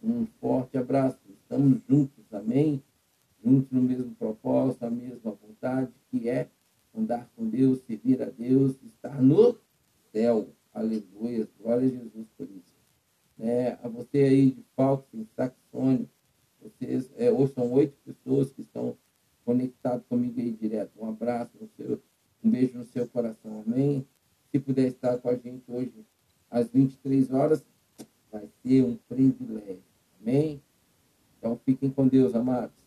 um 0.00 0.24
forte 0.40 0.78
abraço. 0.78 1.18
Estamos 1.28 1.80
juntos, 1.88 2.32
amém? 2.32 2.80
Juntos 3.44 3.72
no 3.72 3.82
mesmo 3.82 4.14
propósito, 4.14 4.84
a 4.84 4.90
mesma 4.90 5.32
vontade, 5.32 5.90
que 6.10 6.28
é 6.28 6.48
andar 6.96 7.28
com 7.34 7.48
Deus, 7.48 7.80
servir 7.80 8.22
a 8.22 8.30
Deus, 8.30 8.76
estar 8.84 9.20
no 9.20 9.58
céu. 10.12 10.48
Aleluia. 10.72 11.48
Glória 11.58 11.86
a 11.86 11.90
Jesus 11.90 12.26
por 12.36 12.48
isso. 12.48 12.74
É, 13.38 13.78
a 13.82 13.88
você 13.88 14.18
aí 14.18 14.50
de 14.50 14.64
Falcon, 14.76 15.24
Saxônio, 15.34 16.08
vocês, 16.60 17.10
é, 17.16 17.30
hoje 17.32 17.54
são 17.54 17.72
oito 17.72 17.96
pessoas 18.04 18.52
que 18.52 18.62
estão 18.62 18.96
conectadas 19.44 20.04
comigo 20.08 20.38
aí 20.40 20.52
direto. 20.52 20.92
Um 20.98 21.08
abraço 21.08 21.52
no 21.58 21.68
seu, 21.76 22.02
um 22.44 22.50
beijo 22.50 22.78
no 22.78 22.84
seu 22.84 23.08
coração, 23.08 23.64
amém? 23.66 24.06
Se 24.50 24.58
puder 24.58 24.88
estar 24.88 25.16
com 25.18 25.30
a 25.30 25.36
gente 25.36 25.64
hoje 25.68 25.92
às 26.50 26.68
23 26.70 27.30
horas, 27.32 27.64
vai 28.30 28.48
ser 28.62 28.84
um 28.84 28.96
privilégio. 29.08 29.82
Amém? 30.20 30.62
Então 31.38 31.58
fiquem 31.64 31.90
com 31.90 32.06
Deus, 32.06 32.34
amados. 32.34 32.79